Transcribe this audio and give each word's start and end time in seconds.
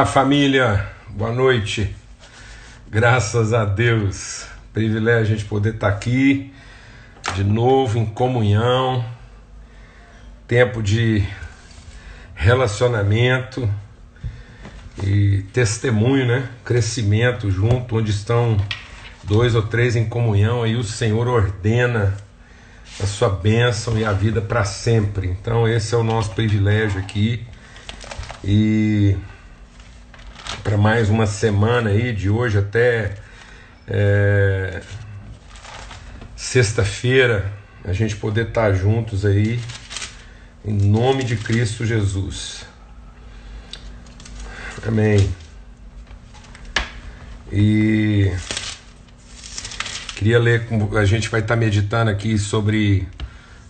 Olá, 0.00 0.08
família, 0.08 0.90
boa 1.10 1.30
noite. 1.30 1.94
Graças 2.88 3.52
a 3.52 3.66
Deus, 3.66 4.46
privilégio 4.72 5.34
a 5.34 5.36
gente 5.36 5.44
poder 5.44 5.74
estar 5.74 5.88
aqui 5.88 6.50
de 7.34 7.44
novo 7.44 7.98
em 7.98 8.06
comunhão, 8.06 9.04
tempo 10.48 10.82
de 10.82 11.22
relacionamento 12.34 13.68
e 15.04 15.42
testemunho, 15.52 16.26
né? 16.26 16.48
Crescimento 16.64 17.50
junto, 17.50 17.98
onde 17.98 18.12
estão 18.12 18.56
dois 19.22 19.54
ou 19.54 19.60
três 19.60 19.94
em 19.94 20.08
comunhão, 20.08 20.62
aí 20.62 20.74
o 20.74 20.82
Senhor 20.82 21.28
ordena 21.28 22.16
a 22.98 23.06
sua 23.06 23.28
bênção 23.28 23.98
e 23.98 24.06
a 24.06 24.12
vida 24.14 24.40
para 24.40 24.64
sempre. 24.64 25.28
Então, 25.28 25.68
esse 25.68 25.94
é 25.94 25.98
o 25.98 26.02
nosso 26.02 26.30
privilégio 26.30 26.98
aqui. 26.98 27.46
E 28.42 29.18
para 30.62 30.76
mais 30.76 31.10
uma 31.10 31.26
semana 31.26 31.90
aí, 31.90 32.12
de 32.12 32.30
hoje 32.30 32.58
até 32.58 33.14
é, 33.86 34.80
sexta-feira, 36.36 37.52
a 37.84 37.92
gente 37.92 38.16
poder 38.16 38.48
estar 38.48 38.70
tá 38.70 38.72
juntos 38.72 39.26
aí, 39.26 39.60
em 40.64 40.72
nome 40.72 41.24
de 41.24 41.36
Cristo 41.36 41.84
Jesus. 41.84 42.64
Amém. 44.86 45.28
E 47.50 48.32
queria 50.14 50.38
ler, 50.38 50.66
a 50.96 51.04
gente 51.04 51.28
vai 51.28 51.40
estar 51.40 51.54
tá 51.54 51.60
meditando 51.60 52.10
aqui 52.10 52.38
sobre 52.38 53.08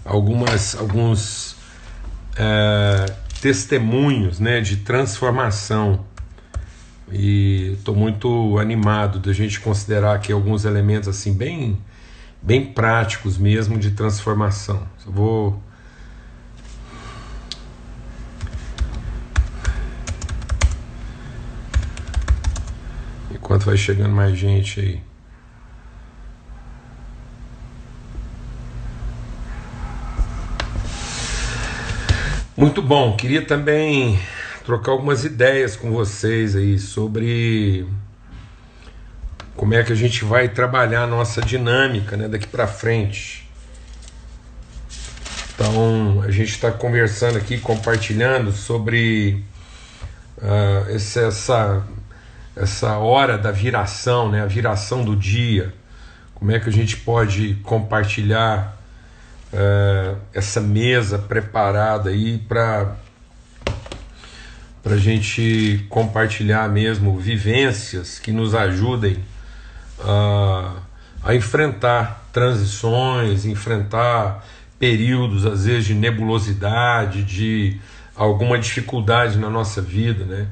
algumas, 0.04 0.76
alguns 0.76 1.56
é, 2.36 3.06
testemunhos 3.40 4.38
né, 4.38 4.60
de 4.60 4.76
transformação 4.76 6.11
e 7.12 7.74
estou 7.74 7.94
muito 7.94 8.58
animado 8.58 9.18
da 9.18 9.32
gente 9.32 9.60
considerar 9.60 10.14
aqui 10.14 10.32
alguns 10.32 10.64
elementos 10.64 11.08
assim 11.08 11.34
bem 11.34 11.78
bem 12.40 12.64
práticos 12.64 13.38
mesmo 13.38 13.78
de 13.78 13.92
transformação. 13.92 14.82
Eu 15.06 15.12
vou 15.12 15.62
enquanto 23.30 23.64
vai 23.64 23.76
chegando 23.76 24.14
mais 24.14 24.36
gente 24.36 24.80
aí. 24.80 25.00
Muito 32.56 32.80
bom, 32.80 33.16
queria 33.16 33.44
também 33.44 34.18
trocar 34.64 34.92
algumas 34.92 35.24
ideias 35.24 35.76
com 35.76 35.90
vocês 35.90 36.54
aí 36.54 36.78
sobre 36.78 37.86
como 39.56 39.74
é 39.74 39.82
que 39.82 39.92
a 39.92 39.96
gente 39.96 40.24
vai 40.24 40.48
trabalhar 40.48 41.02
a 41.02 41.06
nossa 41.06 41.40
dinâmica 41.40 42.16
né, 42.16 42.28
daqui 42.28 42.46
para 42.46 42.66
frente. 42.66 43.48
Então, 45.54 46.22
a 46.22 46.30
gente 46.30 46.50
está 46.50 46.72
conversando 46.72 47.36
aqui, 47.36 47.58
compartilhando 47.58 48.52
sobre 48.52 49.44
uh, 50.38 50.90
esse, 50.90 51.20
essa, 51.20 51.84
essa 52.56 52.96
hora 52.98 53.36
da 53.36 53.50
viração, 53.50 54.30
né, 54.30 54.42
a 54.42 54.46
viração 54.46 55.04
do 55.04 55.14
dia. 55.14 55.72
Como 56.34 56.50
é 56.50 56.58
que 56.58 56.68
a 56.68 56.72
gente 56.72 56.96
pode 56.96 57.54
compartilhar 57.62 58.76
uh, 59.52 60.16
essa 60.32 60.60
mesa 60.60 61.18
preparada 61.18 62.10
aí 62.10 62.38
para 62.38 62.96
para 64.82 64.94
a 64.94 64.98
gente 64.98 65.86
compartilhar 65.88 66.68
mesmo 66.68 67.16
vivências 67.18 68.18
que 68.18 68.32
nos 68.32 68.54
ajudem 68.54 69.16
a, 70.00 70.72
a 71.22 71.34
enfrentar 71.34 72.28
transições, 72.32 73.44
enfrentar 73.44 74.44
períodos 74.78 75.46
às 75.46 75.64
vezes 75.64 75.84
de 75.84 75.94
nebulosidade, 75.94 77.22
de 77.22 77.78
alguma 78.16 78.58
dificuldade 78.58 79.38
na 79.38 79.48
nossa 79.48 79.80
vida, 79.80 80.24
né? 80.24 80.48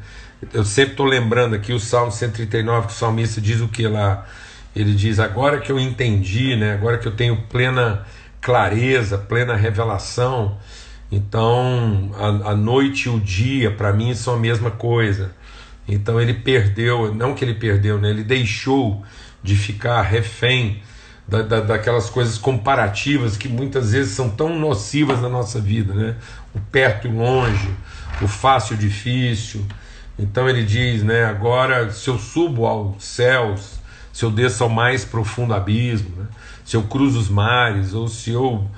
Eu 0.55 0.65
sempre 0.65 0.93
estou 0.93 1.05
lembrando 1.05 1.55
aqui 1.55 1.73
o 1.73 1.81
Salmo 1.81 2.11
139 2.11 2.87
que 2.87 2.93
o 2.93 2.97
salmista 2.97 3.41
diz 3.41 3.61
o 3.61 3.69
que 3.69 3.87
lá? 3.87 4.27
Ele 4.75 4.95
diz: 4.95 5.19
agora 5.19 5.61
que 5.61 5.71
eu 5.71 5.79
entendi, 5.79 6.57
né? 6.57 6.73
Agora 6.73 6.97
que 6.97 7.07
eu 7.07 7.13
tenho 7.13 7.37
plena 7.43 8.07
clareza, 8.41 9.19
plena 9.19 9.55
revelação 9.55 10.57
então, 11.11 12.11
a, 12.17 12.51
a 12.51 12.55
noite 12.55 13.07
e 13.07 13.09
o 13.09 13.19
dia, 13.19 13.71
para 13.71 13.93
mim, 13.93 14.15
são 14.15 14.35
a 14.35 14.39
mesma 14.39 14.71
coisa. 14.71 15.33
Então, 15.89 16.21
ele 16.21 16.35
perdeu, 16.35 17.13
não 17.15 17.35
que 17.35 17.45
ele 17.45 17.55
perdeu, 17.55 17.99
né? 17.99 18.11
ele 18.11 18.23
deixou 18.23 19.03
de 19.43 19.57
ficar 19.57 20.03
refém 20.03 20.81
da, 21.27 21.43
da, 21.43 21.61
daquelas 21.61 22.11
coisas 22.11 22.39
comparativas 22.39 23.37
que 23.37 23.49
muitas 23.49 23.93
vezes 23.93 24.13
são 24.13 24.31
tão 24.31 24.59
nocivas 24.59 25.21
na 25.21 25.29
nossa 25.29 25.61
vida, 25.61 25.95
né? 25.95 26.17
O 26.53 26.61
perto 26.61 27.07
e 27.07 27.11
longe, 27.11 27.71
o 28.21 28.27
fácil 28.27 28.75
e 28.75 28.77
o 28.77 28.79
difícil. 28.79 29.65
Então 30.19 30.49
ele 30.49 30.65
diz, 30.65 31.05
né? 31.05 31.25
Agora, 31.25 31.91
se 31.93 32.09
eu 32.09 32.19
subo 32.19 32.67
aos 32.67 33.03
céus, 33.05 33.81
se 34.13 34.25
eu 34.25 34.31
desço 34.31 34.65
ao 34.65 34.69
mais 34.69 35.05
profundo 35.05 35.55
abismo, 35.55 36.11
né? 36.17 36.27
se 36.65 36.77
eu 36.77 36.83
cruzo 36.83 37.19
os 37.19 37.29
mares, 37.29 37.95
ou 37.95 38.09
se 38.09 38.31
eu 38.31 38.69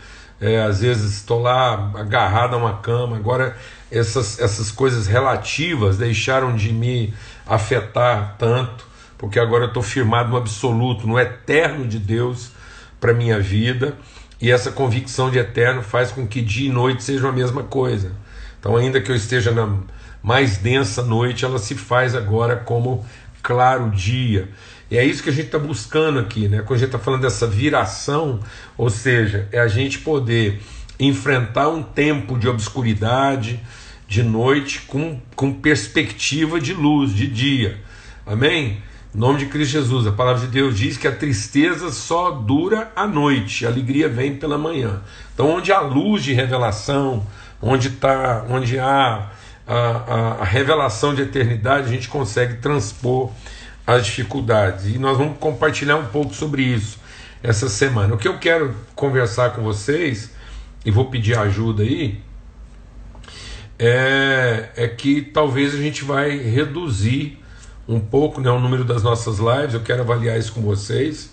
é, 0.43 0.61
às 0.61 0.81
vezes 0.81 1.15
estou 1.15 1.41
lá 1.41 1.93
agarrado 1.95 2.55
a 2.55 2.57
uma 2.57 2.79
cama. 2.79 3.17
Agora, 3.17 3.57
essas, 3.93 4.41
essas 4.41 4.73
coisas 4.73 5.07
relativas 5.07 5.97
deixaram 5.97 6.57
de 6.57 6.73
me 6.73 7.15
afetar 7.47 8.35
tanto, 8.39 8.85
porque 9.17 9.39
agora 9.39 9.65
eu 9.65 9.69
estou 9.69 9.85
firmado 9.85 10.31
no 10.31 10.37
absoluto, 10.37 11.07
no 11.07 11.17
eterno 11.17 11.87
de 11.87 12.01
Deus 12.01 12.51
para 13.01 13.15
minha 13.15 13.39
vida. 13.39 13.97
E 14.41 14.51
essa 14.51 14.73
convicção 14.73 15.31
de 15.31 15.39
eterno 15.39 15.81
faz 15.81 16.11
com 16.11 16.27
que 16.27 16.43
dia 16.43 16.69
e 16.69 16.73
noite 16.73 17.05
sejam 17.05 17.31
a 17.31 17.33
mesma 17.33 17.63
coisa. 17.63 18.11
Então, 18.59 18.77
ainda 18.77 19.01
que 19.01 19.13
eu 19.13 19.15
esteja 19.15 19.53
na 19.53 19.79
mais 20.21 20.57
densa 20.57 21.03
noite, 21.03 21.45
ela 21.45 21.59
se 21.59 21.77
faz 21.77 22.17
agora 22.17 22.57
como 22.57 23.07
claro 23.43 23.91
dia. 23.91 24.49
E 24.93 24.99
é 24.99 25.07
isso 25.07 25.23
que 25.23 25.31
a 25.31 25.33
gente 25.33 25.47
está 25.47 25.59
buscando 25.59 26.19
aqui, 26.19 26.49
né? 26.49 26.59
Quando 26.59 26.75
a 26.75 26.79
gente 26.81 26.89
está 26.89 26.99
falando 26.99 27.23
dessa 27.23 27.47
viração, 27.47 28.41
ou 28.77 28.91
seja, 28.91 29.49
é 29.51 29.59
a 29.59 29.67
gente 29.67 30.01
poder 30.01 30.61
enfrentar 31.01 31.71
um 31.71 31.83
tempo 31.83 32.39
de 32.39 32.47
obscuridade, 32.47 33.59
de 34.07 34.23
noite, 34.23 34.83
com, 34.83 35.19
com 35.35 35.51
perspectiva 35.51 36.61
de 36.61 36.75
luz, 36.75 37.15
de 37.15 37.27
dia. 37.27 37.81
Amém? 38.27 38.83
Em 39.15 39.19
nome 39.19 39.39
de 39.39 39.47
Cristo 39.47 39.73
Jesus, 39.73 40.07
a 40.07 40.13
palavra 40.13 40.43
de 40.43 40.49
Deus 40.49 40.77
diz 40.77 40.99
que 40.99 41.09
a 41.09 41.17
tristeza 41.17 41.91
só 41.91 42.31
dura 42.31 42.93
à 42.95 43.07
noite, 43.07 43.65
a 43.65 43.71
alegria 43.71 44.11
vem 44.11 44.37
pela 44.37 44.59
manhã. 44.59 45.01
Então, 45.33 45.49
onde 45.49 45.73
há 45.73 45.81
luz 45.81 46.23
de 46.23 46.35
revelação, 46.35 47.27
onde, 47.63 47.89
tá, 47.93 48.45
onde 48.47 48.79
há 48.79 49.31
a, 49.67 49.75
a, 49.75 50.33
a 50.43 50.45
revelação 50.45 51.15
de 51.15 51.23
eternidade, 51.23 51.87
a 51.87 51.91
gente 51.91 52.11
consegue 52.11 52.57
transpor 52.59 53.31
as 53.87 54.07
dificuldades. 54.07 54.87
E 54.87 54.99
nós 54.99 55.19
vamos 55.19 55.39
compartilhar 55.39 55.97
um 55.97 56.07
pouco 56.07 56.35
sobre 56.35 56.63
isso 56.63 56.99
essa 57.43 57.69
semana. 57.69 58.15
O 58.15 58.19
que 58.19 58.29
eu 58.29 58.39
quero 58.39 58.75
conversar 58.95 59.51
com 59.51 59.63
vocês, 59.63 60.31
e 60.85 60.91
vou 60.91 61.07
pedir 61.07 61.37
ajuda 61.37 61.83
aí, 61.83 62.21
é, 63.79 64.71
é 64.77 64.89
que 64.89 65.23
talvez 65.23 65.75
a 65.75 65.79
gente 65.79 66.05
vai 66.05 66.37
reduzir 66.37 67.39
um 67.89 67.99
pouco 67.99 68.41
né, 68.41 68.51
o 68.51 68.61
número 68.61 68.85
das 68.85 69.03
nossas 69.03 69.39
lives. 69.39 69.75
Eu 69.75 69.81
quero 69.81 70.03
avaliar 70.03 70.39
isso 70.39 70.53
com 70.53 70.61
vocês 70.61 71.33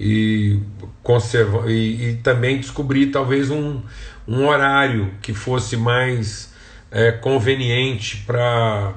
e, 0.00 0.58
conserva, 1.02 1.70
e, 1.70 2.10
e 2.10 2.14
também 2.16 2.58
descobrir 2.58 3.08
talvez 3.08 3.50
um, 3.50 3.82
um 4.26 4.46
horário 4.46 5.12
que 5.20 5.34
fosse 5.34 5.76
mais 5.76 6.52
é, 6.90 7.12
conveniente 7.12 8.18
para 8.26 8.94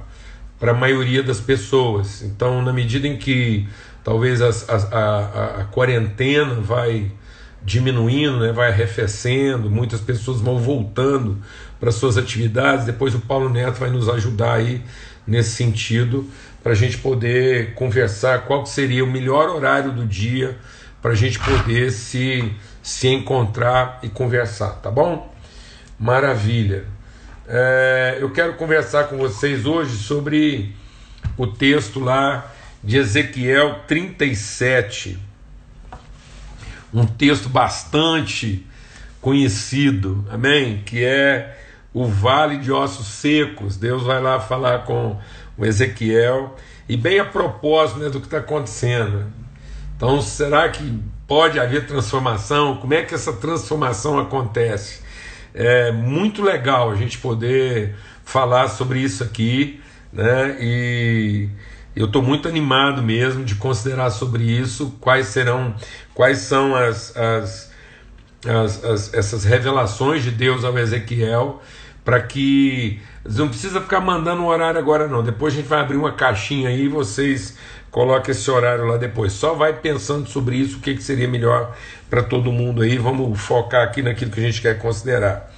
para 0.60 0.72
a 0.72 0.74
maioria 0.76 1.22
das 1.22 1.40
pessoas. 1.40 2.22
Então, 2.22 2.62
na 2.62 2.72
medida 2.72 3.08
em 3.08 3.18
que 3.18 3.68
talvez 4.04 4.42
as, 4.42 4.70
a, 4.70 4.76
a, 4.76 5.62
a, 5.62 5.66
quarentena 5.66 6.56
vai 6.56 7.12
diminuindo, 7.64 8.40
né, 8.40 8.52
vai 8.52 8.70
arrefecendo, 8.70 9.70
muitas 9.70 10.00
pessoas 10.00 10.40
vão 10.40 10.60
voltando 10.60 11.40
para 11.80 11.92
suas 11.92 12.18
atividades. 12.18 12.86
Depois 12.86 13.16
o 13.16 13.20
Paulo 13.20 13.50
Neto 13.50 13.80
vai 13.80 13.90
nos 13.90 14.08
ajudar 14.08 14.54
aí 14.54 14.82
nesse 15.26 15.52
sentido 15.52 16.30
para 16.62 16.72
a 16.72 16.76
gente 16.76 16.98
poder 17.00 17.74
conversar 17.74 18.46
qual 18.46 18.66
seria 18.66 19.04
o 19.04 19.08
melhor 19.08 19.50
horário 19.50 19.92
do 19.92 20.06
dia 20.06 20.58
para 21.02 21.12
a 21.12 21.16
gente 21.16 21.38
poder 21.40 21.92
se, 21.92 22.52
se 22.82 23.08
encontrar 23.08 24.00
e 24.02 24.10
conversar, 24.10 24.82
tá 24.82 24.90
bom? 24.90 25.32
Maravilha. 26.00 26.95
É, 27.48 28.18
eu 28.20 28.32
quero 28.32 28.56
conversar 28.56 29.04
com 29.04 29.18
vocês 29.18 29.68
hoje 29.68 29.98
sobre 29.98 30.74
o 31.38 31.46
texto 31.46 32.00
lá 32.00 32.52
de 32.84 32.98
Ezequiel 32.98 33.82
37, 33.88 35.20
um 36.92 37.06
texto 37.06 37.48
bastante 37.48 38.66
conhecido, 39.22 40.26
amém? 40.32 40.82
Que 40.88 41.04
é 41.04 41.56
o 41.94 42.08
vale 42.08 42.58
de 42.58 42.72
ossos 42.72 43.06
secos. 43.08 43.78
Deus 43.78 44.02
vai 44.02 44.20
lá 44.20 44.40
falar 44.40 44.80
com 44.80 45.16
um 45.56 45.66
Ezequiel, 45.66 46.56
e 46.90 46.98
bem 46.98 47.20
a 47.20 47.26
propósito 47.26 48.00
né, 48.00 48.10
do 48.10 48.20
que 48.20 48.26
está 48.26 48.38
acontecendo. 48.38 49.26
Então, 49.96 50.20
será 50.20 50.68
que 50.70 51.00
pode 51.28 51.60
haver 51.60 51.86
transformação? 51.86 52.78
Como 52.78 52.94
é 52.94 53.04
que 53.04 53.14
essa 53.14 53.34
transformação 53.34 54.18
acontece? 54.18 55.05
É 55.58 55.90
muito 55.90 56.44
legal 56.44 56.92
a 56.92 56.96
gente 56.96 57.18
poder 57.18 57.96
falar 58.26 58.68
sobre 58.68 59.00
isso 59.00 59.24
aqui, 59.24 59.80
né? 60.12 60.58
E 60.60 61.48
eu 61.96 62.08
estou 62.08 62.22
muito 62.22 62.46
animado 62.50 63.02
mesmo 63.02 63.46
de 63.46 63.56
considerar 63.56 64.10
sobre 64.10 64.44
isso 64.44 64.98
quais 65.00 65.28
serão, 65.28 65.74
quais 66.14 66.40
são 66.40 66.76
as, 66.76 67.16
as, 67.16 67.72
as, 68.46 68.84
as 68.84 69.14
essas 69.14 69.46
revelações 69.46 70.24
de 70.24 70.32
Deus 70.32 70.66
ao 70.66 70.78
Ezequiel, 70.78 71.62
para 72.04 72.22
que 72.22 73.00
não 73.24 73.48
precisa 73.48 73.80
ficar 73.80 74.02
mandando 74.02 74.42
um 74.42 74.48
horário 74.48 74.78
agora 74.78 75.08
não. 75.08 75.24
Depois 75.24 75.54
a 75.54 75.56
gente 75.56 75.70
vai 75.70 75.80
abrir 75.80 75.96
uma 75.96 76.12
caixinha 76.12 76.68
aí 76.68 76.84
e 76.84 76.90
vocês 76.90 77.58
coloquem 77.96 78.34
esse 78.34 78.52
horário 78.52 78.86
lá 78.86 78.98
depois. 78.98 79.32
Só 79.32 79.54
vai 79.54 79.72
pensando 79.72 80.28
sobre 80.28 80.58
isso, 80.58 80.80
o 80.80 80.80
que, 80.82 80.96
que 80.96 81.02
seria 81.02 81.30
melhor 81.30 81.74
para 82.10 82.22
todo 82.22 82.52
mundo 82.52 82.82
aí. 82.82 82.98
Vamos 82.98 83.40
focar 83.40 83.84
aqui 83.86 84.02
naquilo 84.02 84.32
que 84.32 84.40
a 84.42 84.44
gente 84.44 84.62
quer 84.62 84.78
considerar. 84.78 85.50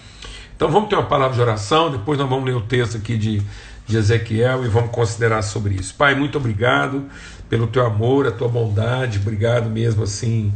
Então 0.55 0.69
vamos 0.69 0.87
ter 0.87 0.93
uma 0.93 1.07
palavra 1.07 1.33
de 1.33 1.41
oração, 1.41 1.89
depois 1.89 2.19
nós 2.19 2.29
vamos 2.29 2.45
ler 2.45 2.55
o 2.55 2.61
texto 2.61 2.95
aqui 2.95 3.17
de, 3.17 3.41
de 3.87 3.97
Ezequiel 3.97 4.63
e 4.63 4.67
vamos 4.67 4.91
considerar 4.91 5.41
sobre 5.41 5.73
isso. 5.73 5.95
Pai, 5.95 6.13
muito 6.13 6.37
obrigado 6.37 7.05
pelo 7.49 7.65
teu 7.65 7.83
amor, 7.83 8.27
a 8.27 8.31
tua 8.31 8.47
bondade, 8.47 9.17
obrigado 9.17 9.67
mesmo 9.67 10.03
assim, 10.03 10.53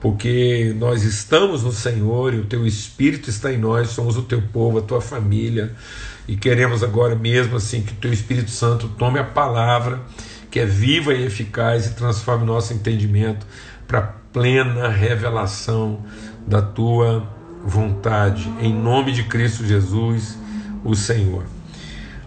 porque 0.00 0.74
nós 0.76 1.04
estamos 1.04 1.62
no 1.62 1.70
Senhor 1.70 2.34
e 2.34 2.38
o 2.38 2.46
teu 2.46 2.66
Espírito 2.66 3.30
está 3.30 3.52
em 3.52 3.58
nós, 3.58 3.90
somos 3.90 4.16
o 4.16 4.22
teu 4.22 4.42
povo, 4.42 4.78
a 4.78 4.82
tua 4.82 5.00
família, 5.00 5.72
e 6.26 6.34
queremos 6.36 6.82
agora 6.82 7.14
mesmo 7.14 7.58
assim 7.58 7.80
que 7.80 7.92
o 7.92 7.96
teu 7.96 8.12
Espírito 8.12 8.50
Santo 8.50 8.88
tome 8.88 9.20
a 9.20 9.24
palavra 9.24 10.00
que 10.52 10.60
é 10.60 10.66
viva 10.66 11.14
e 11.14 11.24
eficaz 11.24 11.86
e 11.86 11.94
transforme 11.94 12.44
nosso 12.44 12.74
entendimento 12.74 13.46
para 13.88 14.02
plena 14.02 14.86
revelação 14.86 16.04
da 16.46 16.60
tua 16.60 17.26
vontade, 17.64 18.52
em 18.60 18.70
nome 18.70 19.12
de 19.12 19.22
Cristo 19.24 19.64
Jesus, 19.66 20.38
o 20.84 20.94
Senhor. 20.94 21.46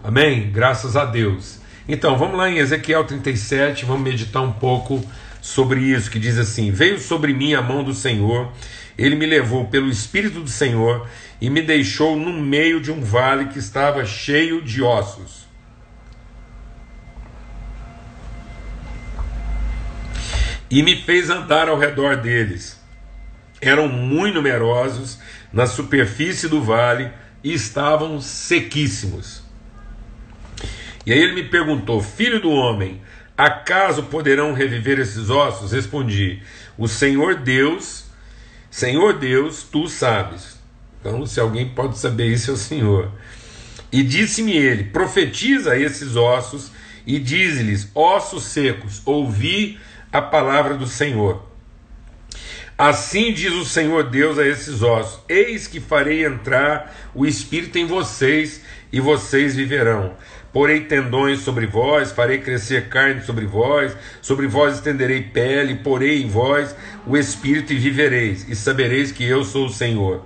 Amém? 0.04 0.50
Graças 0.51 0.95
a 0.95 1.06
Deus. 1.06 1.60
Então, 1.88 2.18
vamos 2.18 2.36
lá 2.36 2.50
em 2.50 2.57
Ezequiel 2.57 3.04
37, 3.04 3.86
vamos 3.86 4.01
meditar 4.01 4.42
um 4.42 4.54
pouco 4.54 5.06
sobre 5.39 5.81
isso, 5.81 6.10
que 6.10 6.18
diz 6.18 6.39
assim: 6.39 6.71
Veio 6.71 7.00
sobre 7.00 7.31
mim 7.31 7.54
a 7.54 7.62
mão 7.62 7.83
do 7.83 7.94
Senhor, 7.94 8.51
ele 8.98 9.16
me 9.16 9.28
levou 9.28 9.66
pelo 9.66 9.88
Espírito 9.88 10.39
do 10.39 10.50
Senhor 10.50 11.07
e 11.39 11.48
me 11.48 11.62
deixou 11.62 12.18
no 12.18 12.33
meio 12.33 12.81
de 12.81 12.92
um 12.92 13.01
vale 13.01 13.45
que 13.50 13.60
estava 13.60 14.04
cheio 14.04 14.63
de 14.63 14.81
ossos. 14.81 15.44
E 20.70 20.82
me 20.82 21.02
fez 21.02 21.30
andar 21.30 21.70
ao 21.70 21.78
redor 21.78 22.18
deles. 22.18 22.80
Eram 23.62 23.88
muito 23.88 24.36
numerosos 24.36 25.20
na 25.52 25.66
superfície 25.66 26.48
do 26.48 26.62
vale 26.62 27.12
e 27.44 27.54
estavam 27.54 28.20
sequíssimos. 28.20 29.44
E 31.06 31.14
aí 31.14 31.20
ele 31.20 31.34
me 31.34 31.44
perguntou: 31.44 32.02
Filho 32.02 32.42
do 32.42 32.50
homem, 32.50 33.02
acaso 33.38 34.04
poderão 34.04 34.54
reviver 34.54 35.00
esses 35.00 35.30
ossos? 35.30 35.72
Respondi: 35.72 36.42
O 36.78 36.88
Senhor 36.88 37.36
Deus, 37.36 38.06
Senhor 38.70 39.14
Deus, 39.20 39.64
tu 39.64 39.88
sabes. 39.88 40.60
Então, 41.00 41.26
se 41.26 41.40
alguém 41.40 41.70
pode 41.70 42.00
saber 42.00 42.32
isso, 42.32 42.50
é 42.50 42.54
o 42.56 42.58
Senhor. 42.58 43.12
E 43.92 44.02
disse-me 44.02 44.58
ele: 44.58 44.86
Profetiza 44.86 45.78
esses 45.78 46.16
ossos 46.16 46.72
e 47.06 47.20
dize-lhes: 47.20 47.90
Ossos 47.94 48.44
secos, 48.46 49.02
ouvi 49.06 49.80
a 50.16 50.22
palavra 50.22 50.76
do 50.76 50.88
Senhor. 50.88 51.44
Assim 52.78 53.34
diz 53.34 53.52
o 53.54 53.66
Senhor 53.66 54.10
Deus 54.10 54.40
a 54.40 54.48
esses 54.48 54.82
ossos: 54.82 55.20
Eis 55.28 55.68
que 55.68 55.80
farei 55.80 56.26
entrar 56.26 56.94
o 57.14 57.26
espírito 57.26 57.78
em 57.78 57.86
vocês, 57.86 58.62
e 58.92 59.00
vocês 59.00 59.56
viverão. 59.56 60.14
Porei 60.54 60.82
tendões 60.82 61.40
sobre 61.42 61.68
vós, 61.68 62.14
farei 62.14 62.38
crescer 62.38 62.88
carne 62.88 63.22
sobre 63.24 63.46
vós, 63.46 63.96
sobre 64.22 64.48
vós 64.48 64.76
estenderei 64.76 65.22
pele, 65.22 65.76
porei 65.76 66.22
em 66.22 66.30
vós 66.30 66.74
o 67.06 67.18
espírito 67.18 67.74
e 67.74 67.78
vivereis, 67.78 68.48
e 68.48 68.56
sabereis 68.56 69.12
que 69.12 69.26
eu 69.26 69.44
sou 69.44 69.66
o 69.66 69.74
Senhor. 69.74 70.26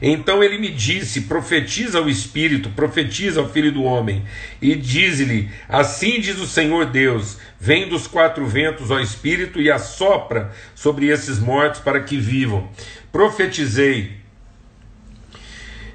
Então 0.00 0.42
ele 0.42 0.58
me 0.58 0.68
disse: 0.68 1.22
profetiza 1.22 1.98
ao 1.98 2.08
Espírito, 2.08 2.70
profetiza 2.70 3.40
ao 3.40 3.48
Filho 3.48 3.70
do 3.70 3.82
Homem, 3.82 4.24
e 4.60 4.74
diz-lhe: 4.74 5.50
Assim 5.68 6.20
diz 6.20 6.38
o 6.38 6.46
Senhor 6.46 6.86
Deus: 6.86 7.38
Vem 7.58 7.88
dos 7.88 8.06
quatro 8.06 8.46
ventos, 8.46 8.90
ó 8.90 8.98
Espírito, 8.98 9.60
e 9.60 9.70
assopra 9.70 10.52
sobre 10.74 11.08
esses 11.08 11.38
mortos 11.38 11.80
para 11.80 12.00
que 12.00 12.16
vivam. 12.16 12.70
Profetizei 13.12 14.16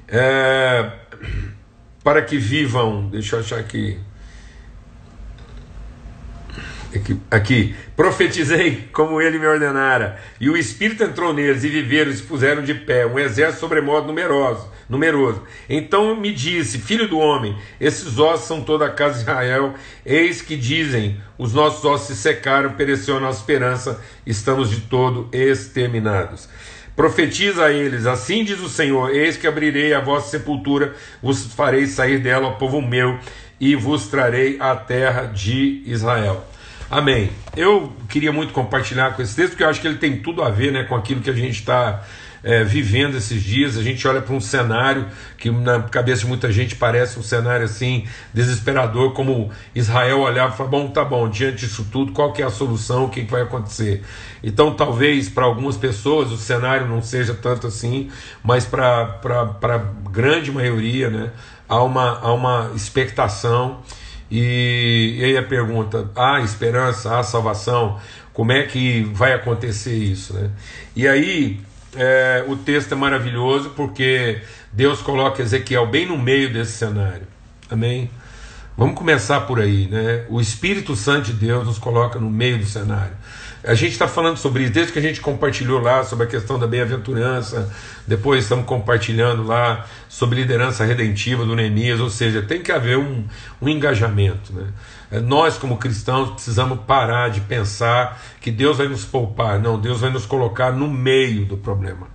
é, 0.07 0.92
para 2.04 2.22
que 2.22 2.38
vivam. 2.38 3.10
Deixa 3.10 3.36
eu 3.36 3.40
achar 3.40 3.60
aqui. 3.60 4.00
Aqui, 6.95 7.19
aqui, 7.30 7.75
profetizei 7.94 8.88
como 8.94 9.21
ele 9.21 9.38
me 9.38 9.45
ordenara, 9.45 10.18
e 10.39 10.50
o 10.50 10.56
Espírito 10.56 11.03
entrou 11.03 11.33
neles, 11.33 11.63
e 11.65 11.69
viveram 11.69 12.09
e 12.09 12.15
se 12.15 12.24
puseram 12.24 12.63
de 12.63 12.74
pé, 12.74 13.06
um 13.06 13.19
exército 13.19 13.59
sobremodo 13.59 14.07
numeroso, 14.07 14.71
numeroso. 14.88 15.44
Então 15.69 16.15
me 16.15 16.31
disse, 16.31 16.77
filho 16.77 17.09
do 17.09 17.18
homem, 17.18 17.57
esses 17.81 18.18
ossos 18.18 18.47
são 18.47 18.62
toda 18.62 18.86
a 18.86 18.89
casa 18.89 19.15
de 19.15 19.19
Israel, 19.21 19.74
eis 20.06 20.42
que 20.42 20.56
dizem, 20.56 21.19
os 21.38 21.51
nossos 21.53 21.83
ossos 21.83 22.07
se 22.07 22.15
secaram, 22.15 22.74
pereceu 22.74 23.18
a 23.18 23.19
nossa 23.19 23.39
esperança, 23.39 24.01
estamos 24.25 24.69
de 24.69 24.81
todo 24.81 25.27
exterminados. 25.33 26.47
Profetiza 26.95 27.65
a 27.65 27.74
eles, 27.74 28.06
assim 28.06 28.45
diz 28.45 28.61
o 28.61 28.69
Senhor: 28.69 29.14
Eis 29.14 29.35
que 29.35 29.45
abrirei 29.45 29.94
a 29.94 29.99
vossa 29.99 30.30
sepultura, 30.30 30.95
vos 31.21 31.45
farei 31.54 31.87
sair 31.87 32.19
dela, 32.19 32.54
povo 32.54 32.81
meu, 32.81 33.19
e 33.59 33.75
vos 33.75 34.07
trarei 34.07 34.56
a 34.61 34.73
terra 34.78 35.23
de 35.25 35.83
Israel. 35.85 36.55
Amém. 36.89 37.31
Eu 37.57 37.92
queria 38.07 38.31
muito 38.31 38.54
compartilhar 38.54 39.15
com 39.15 39.21
esse 39.21 39.35
texto, 39.35 39.51
porque 39.51 39.63
eu 39.63 39.69
acho 39.69 39.81
que 39.81 39.87
ele 39.87 39.97
tem 39.97 40.18
tudo 40.18 40.44
a 40.44 40.49
ver 40.49 40.71
né, 40.71 40.83
com 40.83 40.95
aquilo 40.95 41.19
que 41.19 41.30
a 41.30 41.33
gente 41.33 41.59
está 41.59 42.04
é, 42.44 42.63
vivendo 42.63 43.18
esses 43.18 43.42
dias. 43.42 43.75
A 43.75 43.81
gente 43.81 44.07
olha 44.07 44.21
para 44.21 44.35
um 44.35 44.39
cenário 44.39 45.07
que 45.35 45.49
na 45.49 45.81
cabeça 45.81 46.21
de 46.21 46.27
muita 46.27 46.51
gente 46.51 46.75
parece 46.75 47.18
um 47.18 47.23
cenário 47.23 47.65
assim 47.65 48.06
desesperador, 48.31 49.13
como 49.13 49.49
Israel 49.73 50.19
olhava 50.19 50.54
e 50.54 50.57
falava: 50.57 50.77
bom, 50.77 50.87
tá 50.89 51.04
bom, 51.04 51.27
diante 51.27 51.65
disso 51.65 51.87
tudo, 51.92 52.11
qual 52.11 52.31
que 52.31 52.44
é 52.44 52.45
a 52.45 52.51
solução, 52.51 53.06
o 53.06 53.09
que, 53.09 53.25
que 53.25 53.31
vai 53.31 53.42
acontecer? 53.42 54.04
Então, 54.44 54.75
talvez 54.75 55.27
para 55.27 55.44
algumas 55.44 55.75
pessoas 55.75 56.31
o 56.31 56.37
cenário 56.37 56.87
não 56.87 57.01
seja 57.01 57.33
tanto 57.33 57.65
assim, 57.65 58.11
mas 58.44 58.63
para 58.63 59.19
a 59.23 60.09
grande 60.11 60.51
maioria 60.51 61.09
né, 61.09 61.31
há, 61.68 61.81
uma, 61.81 62.19
há 62.19 62.31
uma 62.31 62.71
expectação. 62.75 63.81
E, 64.30 65.18
e 65.20 65.24
aí 65.24 65.38
a 65.38 65.44
pergunta: 65.44 66.10
há 66.16 66.42
esperança, 66.42 67.18
há 67.18 67.24
salvação? 67.24 68.00
Como 68.34 68.52
é 68.52 68.64
que 68.64 69.04
vai 69.14 69.34
acontecer 69.34 69.96
isso? 69.96 70.34
Né? 70.34 70.50
E 70.96 71.08
aí 71.08 71.62
é, 71.96 72.44
o 72.48 72.56
texto 72.56 72.92
é 72.92 72.96
maravilhoso 72.96 73.72
porque 73.72 74.42
Deus 74.72 75.02
coloca 75.02 75.42
Ezequiel 75.42 75.88
bem 75.88 76.06
no 76.06 76.18
meio 76.18 76.52
desse 76.52 76.74
cenário. 76.74 77.28
Amém? 77.70 78.10
Vamos 78.78 78.96
começar 78.96 79.42
por 79.42 79.60
aí, 79.62 79.88
né? 79.88 80.26
O 80.28 80.42
Espírito 80.42 80.96
Santo 80.98 81.28
de 81.28 81.34
Deus 81.34 81.66
nos 81.66 81.80
coloca 81.80 82.20
no 82.20 82.30
meio 82.30 82.60
do 82.60 82.66
cenário. 82.66 83.14
A 83.68 83.74
gente 83.74 83.94
está 83.94 84.07
falando 84.07 84.38
sobre 84.38 84.64
isso 84.64 84.74
desde 84.74 84.94
que 84.94 85.00
a 85.00 85.02
gente 85.02 85.19
compartilhou 85.19 85.81
lá 85.81 86.04
sobre 86.04 86.26
a 86.26 86.30
questão 86.30 86.60
da 86.60 86.68
bem-aventurança, 86.68 87.74
depois 88.06 88.44
estamos 88.44 88.66
compartilhando 88.66 89.44
lá 89.44 89.88
sobre 90.07 90.42
liderança 90.42 90.86
redentiva 90.86 91.44
do 91.44 91.56
Neemias, 91.56 92.00
ou 92.00 92.10
seja, 92.10 92.44
tem 92.44 92.62
que 92.62 92.72
haver 92.72 92.98
um, 92.98 93.26
um 93.60 93.68
engajamento. 93.68 94.54
Né? 94.54 94.68
É, 95.10 95.19
nós, 95.19 95.57
como 95.57 95.78
cristãos, 95.78 96.30
precisamos 96.31 96.80
parar 96.86 97.30
de 97.30 97.42
pensar 97.42 98.22
que 98.40 98.52
Deus 98.52 98.78
vai 98.78 98.88
nos 98.88 99.04
poupar. 99.04 99.60
Não, 99.60 99.80
Deus 99.80 100.02
vai 100.02 100.12
nos 100.12 100.28
colocar 100.28 100.72
no 100.72 100.88
meio 100.88 101.45
do 101.45 101.57
problema. 101.57 102.07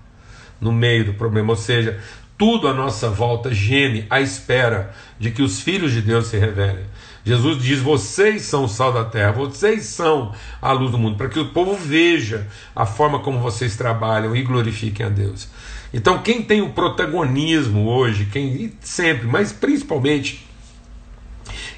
No 0.60 0.70
meio 0.70 1.06
do 1.06 1.14
problema, 1.14 1.50
ou 1.50 1.56
seja, 1.56 1.98
tudo 2.38 2.68
à 2.68 2.72
nossa 2.72 3.10
volta 3.10 3.52
geme 3.52 4.06
à 4.08 4.20
espera 4.20 4.94
de 5.18 5.30
que 5.30 5.42
os 5.42 5.60
filhos 5.60 5.92
de 5.92 6.00
Deus 6.00 6.28
se 6.28 6.38
revelem. 6.38 6.84
Jesus 7.24 7.62
diz: 7.62 7.80
vocês 7.80 8.42
são 8.42 8.64
o 8.64 8.68
sal 8.68 8.92
da 8.92 9.04
terra, 9.04 9.32
vocês 9.32 9.84
são 9.84 10.32
a 10.60 10.72
luz 10.72 10.90
do 10.90 10.98
mundo, 10.98 11.16
para 11.16 11.28
que 11.28 11.38
o 11.38 11.48
povo 11.48 11.74
veja 11.74 12.46
a 12.74 12.86
forma 12.86 13.18
como 13.20 13.38
vocês 13.38 13.76
trabalham 13.76 14.34
e 14.34 14.42
glorifiquem 14.42 15.06
a 15.06 15.08
Deus. 15.08 15.48
Então, 15.92 16.22
quem 16.22 16.42
tem 16.42 16.62
o 16.62 16.70
protagonismo 16.70 17.88
hoje, 17.88 18.28
quem 18.32 18.72
sempre, 18.80 19.26
mas 19.26 19.52
principalmente 19.52 20.48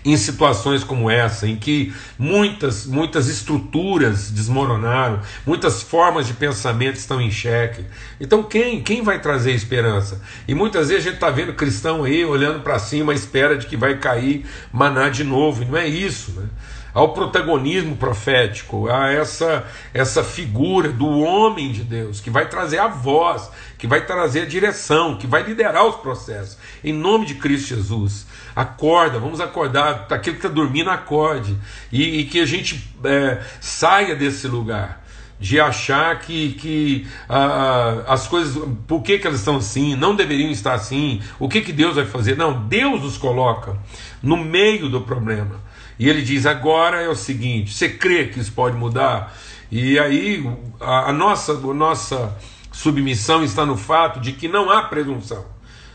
em 0.04 0.16
situações 0.16 0.82
como 0.82 1.10
essa, 1.10 1.46
em 1.46 1.56
que 1.56 1.92
muitas, 2.18 2.86
muitas 2.86 3.28
estruturas 3.28 4.30
desmoronaram, 4.30 5.20
muitas 5.46 5.82
formas 5.82 6.26
de 6.26 6.34
pensamento 6.34 6.96
estão 6.96 7.20
em 7.20 7.30
xeque. 7.30 7.84
Então, 8.20 8.42
quem, 8.42 8.82
quem 8.82 9.02
vai 9.02 9.20
trazer 9.20 9.52
esperança? 9.52 10.20
E 10.46 10.54
muitas 10.54 10.88
vezes 10.88 11.04
a 11.04 11.08
gente 11.08 11.16
está 11.16 11.30
vendo 11.30 11.54
cristão 11.54 12.04
aí 12.04 12.24
olhando 12.24 12.60
para 12.60 12.78
cima 12.78 13.12
à 13.12 13.14
espera 13.14 13.56
de 13.56 13.66
que 13.66 13.76
vai 13.76 13.98
cair 13.98 14.44
maná 14.72 15.08
de 15.08 15.24
novo, 15.24 15.62
e 15.62 15.66
não 15.66 15.76
é 15.76 15.86
isso, 15.86 16.32
né? 16.32 16.46
Ao 16.94 17.12
protagonismo 17.12 17.96
profético, 17.96 18.88
a 18.88 19.10
essa, 19.10 19.64
essa 19.94 20.22
figura 20.22 20.90
do 20.90 21.08
homem 21.08 21.72
de 21.72 21.82
Deus, 21.82 22.20
que 22.20 22.30
vai 22.30 22.48
trazer 22.48 22.78
a 22.78 22.88
voz, 22.88 23.50
que 23.78 23.86
vai 23.86 24.04
trazer 24.04 24.42
a 24.42 24.46
direção, 24.46 25.16
que 25.16 25.26
vai 25.26 25.42
liderar 25.42 25.86
os 25.86 25.96
processos. 25.96 26.58
Em 26.84 26.92
nome 26.92 27.26
de 27.26 27.36
Cristo 27.36 27.68
Jesus. 27.68 28.26
Acorda, 28.54 29.18
vamos 29.18 29.40
acordar, 29.40 30.06
aquele 30.10 30.36
que 30.36 30.46
está 30.46 30.48
dormindo, 30.48 30.90
acorde. 30.90 31.56
E, 31.90 32.20
e, 32.20 32.24
que 32.24 32.40
a 32.40 32.46
gente 32.46 32.92
é, 33.04 33.40
saia 33.60 34.14
desse 34.14 34.46
lugar 34.46 35.02
de 35.42 35.58
achar 35.58 36.20
que, 36.20 36.52
que 36.52 37.06
ah, 37.28 38.04
as 38.06 38.28
coisas, 38.28 38.62
por 38.86 39.02
que, 39.02 39.18
que 39.18 39.26
elas 39.26 39.40
estão 39.40 39.56
assim, 39.56 39.96
não 39.96 40.14
deveriam 40.14 40.50
estar 40.52 40.72
assim, 40.72 41.20
o 41.36 41.48
que, 41.48 41.60
que 41.62 41.72
Deus 41.72 41.96
vai 41.96 42.06
fazer. 42.06 42.36
Não, 42.36 42.62
Deus 42.68 43.02
os 43.02 43.18
coloca 43.18 43.76
no 44.22 44.36
meio 44.36 44.88
do 44.88 45.00
problema. 45.00 45.60
E 45.98 46.08
ele 46.08 46.22
diz: 46.22 46.46
agora 46.46 47.00
é 47.00 47.08
o 47.08 47.14
seguinte, 47.14 47.72
você 47.72 47.88
crê 47.88 48.26
que 48.26 48.40
isso 48.40 48.52
pode 48.52 48.76
mudar? 48.76 49.36
E 49.70 49.98
aí 49.98 50.44
a, 50.80 51.10
a 51.10 51.12
nossa, 51.12 51.52
a 51.52 51.74
nossa 51.74 52.36
submissão 52.70 53.42
está 53.44 53.64
no 53.64 53.76
fato 53.76 54.20
de 54.20 54.32
que 54.32 54.48
não 54.48 54.70
há 54.70 54.82
presunção. 54.82 55.44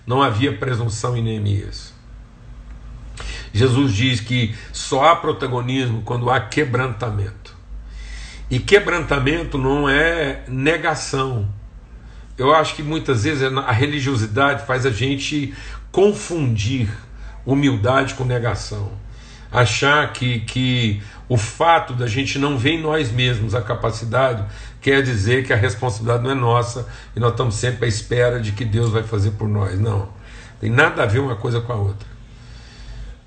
Não 0.06 0.22
havia 0.22 0.56
presunção 0.56 1.18
em 1.18 1.22
Neemias. 1.22 1.94
Jesus 3.54 3.94
diz 3.94 4.20
que 4.20 4.56
só 4.72 5.06
há 5.06 5.16
protagonismo 5.16 6.02
quando 6.04 6.30
há 6.30 6.40
quebrantamento. 6.40 7.56
E 8.50 8.60
quebrantamento 8.60 9.58
não 9.58 9.90
é 9.90 10.44
negação. 10.48 11.50
Eu 12.38 12.54
acho 12.54 12.76
que 12.76 12.84
muitas 12.84 13.24
vezes 13.24 13.44
a 13.44 13.72
religiosidade 13.72 14.66
faz 14.66 14.86
a 14.86 14.92
gente 14.92 15.54
confundir 15.92 16.88
humildade 17.46 18.14
com 18.14 18.24
negação. 18.24 18.92
Achar 19.60 20.14
que, 20.14 20.40
que 20.42 21.02
o 21.28 21.38
fato 21.38 21.94
da 21.94 22.08
gente 22.08 22.38
não 22.38 22.58
ver 22.58 22.72
em 22.72 22.82
nós 22.82 23.12
mesmos 23.12 23.56
a 23.56 23.62
capacidade 23.62 24.44
quer 24.82 25.02
dizer 25.02 25.46
que 25.46 25.52
a 25.52 25.56
responsabilidade 25.56 26.24
não 26.24 26.32
é 26.32 26.36
nossa 26.36 26.88
e 27.16 27.20
nós 27.20 27.32
estamos 27.32 27.56
sempre 27.56 27.86
à 27.86 27.88
espera 27.88 28.40
de 28.40 28.52
que 28.52 28.64
Deus 28.64 28.92
vai 28.92 29.04
fazer 29.04 29.32
por 29.32 29.48
nós. 29.48 29.80
Não. 29.80 30.10
Tem 30.60 30.70
nada 30.70 31.04
a 31.04 31.06
ver 31.06 31.20
uma 31.20 31.36
coisa 31.36 31.62
com 31.62 31.74
a 31.74 31.76
outra 31.76 32.17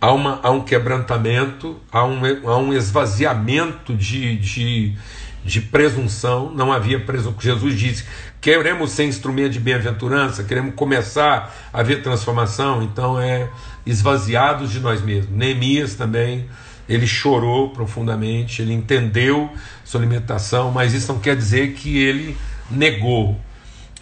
há, 0.00 0.12
uma, 0.12 0.40
há 0.42 0.50
um 0.50 0.62
quebrantamento, 0.62 1.78
há 1.92 2.04
um, 2.04 2.20
há 2.46 2.56
um 2.56 2.72
esvaziamento 2.72 3.94
de, 3.94 4.36
de, 4.36 4.96
de 5.44 5.60
presunção. 5.60 6.50
Não 6.54 6.72
havia 6.72 6.98
presunção. 6.98 7.40
Jesus 7.40 7.78
disse: 7.78 8.04
queremos 8.40 8.92
ser 8.92 9.04
instrumento 9.04 9.52
de 9.52 9.60
bem-aventurança, 9.60 10.42
queremos 10.42 10.74
começar 10.74 11.54
a 11.72 11.82
ver 11.82 12.02
transformação, 12.02 12.82
então 12.82 13.20
é 13.20 13.48
esvaziados 13.84 14.70
de 14.70 14.80
nós 14.80 15.02
mesmos. 15.02 15.36
Neemias 15.36 15.94
também. 15.94 16.48
Ele 16.88 17.06
chorou 17.06 17.70
profundamente, 17.70 18.62
ele 18.62 18.72
entendeu 18.72 19.48
sua 19.84 20.00
limitação, 20.00 20.72
mas 20.72 20.92
isso 20.92 21.12
não 21.12 21.20
quer 21.20 21.36
dizer 21.36 21.74
que 21.74 21.96
ele 21.96 22.36
negou. 22.68 23.38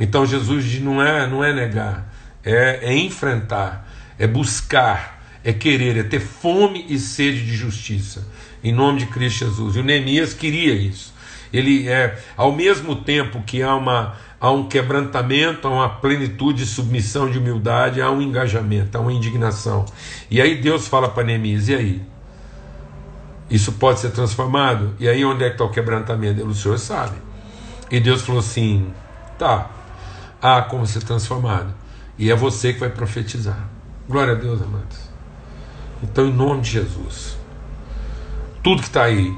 Então 0.01 0.25
Jesus 0.25 0.65
diz: 0.65 0.81
não 0.81 1.03
é, 1.03 1.27
não 1.27 1.45
é 1.45 1.53
negar, 1.53 2.11
é, 2.43 2.79
é 2.83 2.97
enfrentar, 2.97 3.87
é 4.19 4.27
buscar, 4.27 5.18
é 5.45 5.53
querer, 5.53 5.97
é 5.97 6.03
ter 6.03 6.21
fome 6.21 6.85
e 6.89 6.99
sede 6.99 7.45
de 7.45 7.55
justiça, 7.55 8.27
em 8.63 8.73
nome 8.73 9.01
de 9.01 9.07
Cristo 9.07 9.47
Jesus. 9.47 9.77
E 9.77 9.81
o 9.81 9.85
Neemias 9.85 10.35
queria 10.35 10.75
isso. 10.75 11.15
Ele 11.53 11.89
é, 11.89 12.19
ao 12.37 12.53
mesmo 12.53 12.97
tempo 12.97 13.43
que 13.43 13.63
há, 13.63 13.75
uma, 13.75 14.17
há 14.41 14.51
um 14.51 14.69
quebrantamento, 14.69 15.67
há 15.67 15.71
uma 15.71 15.89
plenitude 15.89 16.65
de 16.65 16.67
submissão, 16.67 17.31
de 17.31 17.39
humildade, 17.39 18.03
há 18.03 18.11
um 18.11 18.21
engajamento, 18.21 18.99
há 18.99 19.01
uma 19.01 19.13
indignação. 19.13 19.87
E 20.31 20.41
aí 20.41 20.61
Deus 20.61 20.87
fala 20.87 21.09
para 21.09 21.25
Neemias: 21.25 21.69
e 21.69 21.75
aí? 21.75 22.03
Isso 23.51 23.73
pode 23.73 24.01
ser 24.01 24.11
transformado? 24.11 24.95
E 25.01 25.09
aí 25.09 25.25
onde 25.25 25.43
é 25.43 25.49
que 25.49 25.55
está 25.55 25.65
o 25.65 25.71
quebrantamento? 25.71 26.45
O 26.47 26.55
Senhor 26.55 26.79
sabe. 26.79 27.17
E 27.91 27.99
Deus 27.99 28.21
falou 28.23 28.41
assim: 28.41 28.93
tá, 29.39 29.71
há 30.43 30.61
como 30.63 30.87
ser 30.87 31.03
transformado. 31.03 31.75
E 32.19 32.31
é 32.31 32.35
você 32.35 32.73
que 32.75 32.81
vai 32.81 32.91
profetizar. 32.91 33.69
Glória 34.09 34.35
a 34.35 34.37
Deus, 34.37 34.61
amados. 34.61 35.08
Então, 36.03 36.27
em 36.27 36.33
nome 36.33 36.63
de 36.63 36.71
Jesus, 36.71 37.37
tudo 38.63 38.83
que 38.83 38.89
está 38.89 39.05
aí 39.05 39.35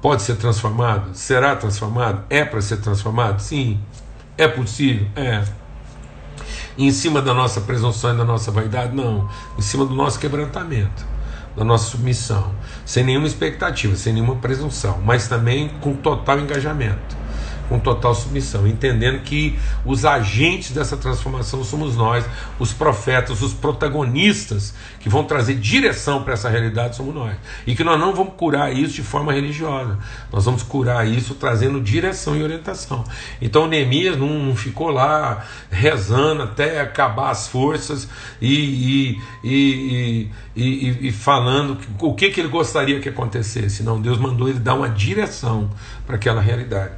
pode 0.00 0.22
ser 0.22 0.36
transformado? 0.36 1.14
Será 1.14 1.56
transformado? 1.56 2.24
É 2.28 2.44
para 2.44 2.60
ser 2.60 2.78
transformado? 2.78 3.40
Sim. 3.40 3.80
É 4.36 4.48
possível? 4.48 5.06
É. 5.14 5.44
Em 6.76 6.90
cima 6.90 7.22
da 7.22 7.32
nossa 7.32 7.60
presunção 7.60 8.14
e 8.14 8.16
da 8.16 8.24
nossa 8.24 8.50
vaidade? 8.50 8.94
Não. 8.94 9.28
Em 9.58 9.62
cima 9.62 9.84
do 9.84 9.94
nosso 9.94 10.18
quebrantamento, 10.18 11.04
da 11.56 11.64
nossa 11.64 11.90
submissão, 11.90 12.52
sem 12.84 13.04
nenhuma 13.04 13.26
expectativa, 13.26 13.94
sem 13.94 14.12
nenhuma 14.12 14.36
presunção, 14.36 15.00
mas 15.04 15.28
também 15.28 15.68
com 15.80 15.94
total 15.94 16.40
engajamento 16.40 17.21
com 17.68 17.78
total 17.78 18.14
submissão, 18.14 18.66
entendendo 18.66 19.20
que 19.22 19.58
os 19.84 20.04
agentes 20.04 20.70
dessa 20.70 20.96
transformação 20.96 21.64
somos 21.64 21.96
nós, 21.96 22.24
os 22.58 22.72
profetas, 22.72 23.42
os 23.42 23.52
protagonistas 23.52 24.74
que 25.00 25.08
vão 25.08 25.24
trazer 25.24 25.54
direção 25.54 26.22
para 26.22 26.34
essa 26.34 26.48
realidade 26.48 26.96
somos 26.96 27.14
nós. 27.14 27.36
E 27.66 27.74
que 27.74 27.82
nós 27.82 27.98
não 27.98 28.14
vamos 28.14 28.34
curar 28.36 28.72
isso 28.72 28.94
de 28.94 29.02
forma 29.02 29.32
religiosa, 29.32 29.98
nós 30.32 30.44
vamos 30.44 30.62
curar 30.62 31.06
isso 31.06 31.34
trazendo 31.34 31.80
direção 31.80 32.36
e 32.36 32.42
orientação. 32.42 33.04
Então 33.40 33.66
Neemias 33.66 34.16
não, 34.16 34.28
não 34.28 34.56
ficou 34.56 34.90
lá 34.90 35.44
rezando 35.70 36.42
até 36.42 36.80
acabar 36.80 37.30
as 37.30 37.48
forças 37.48 38.08
e, 38.40 39.18
e, 39.42 40.30
e, 40.54 41.08
e, 41.08 41.12
falando 41.12 41.78
o 42.00 42.14
que, 42.14 42.30
que 42.30 42.40
ele 42.40 42.48
gostaria 42.48 43.00
que 43.00 43.08
acontecesse. 43.08 43.82
Não, 43.82 44.00
Deus 44.00 44.18
mandou 44.18 44.48
ele 44.48 44.58
dar 44.58 44.74
uma 44.74 44.88
direção 44.88 45.70
para 46.06 46.16
aquela 46.16 46.40
realidade. 46.40 46.92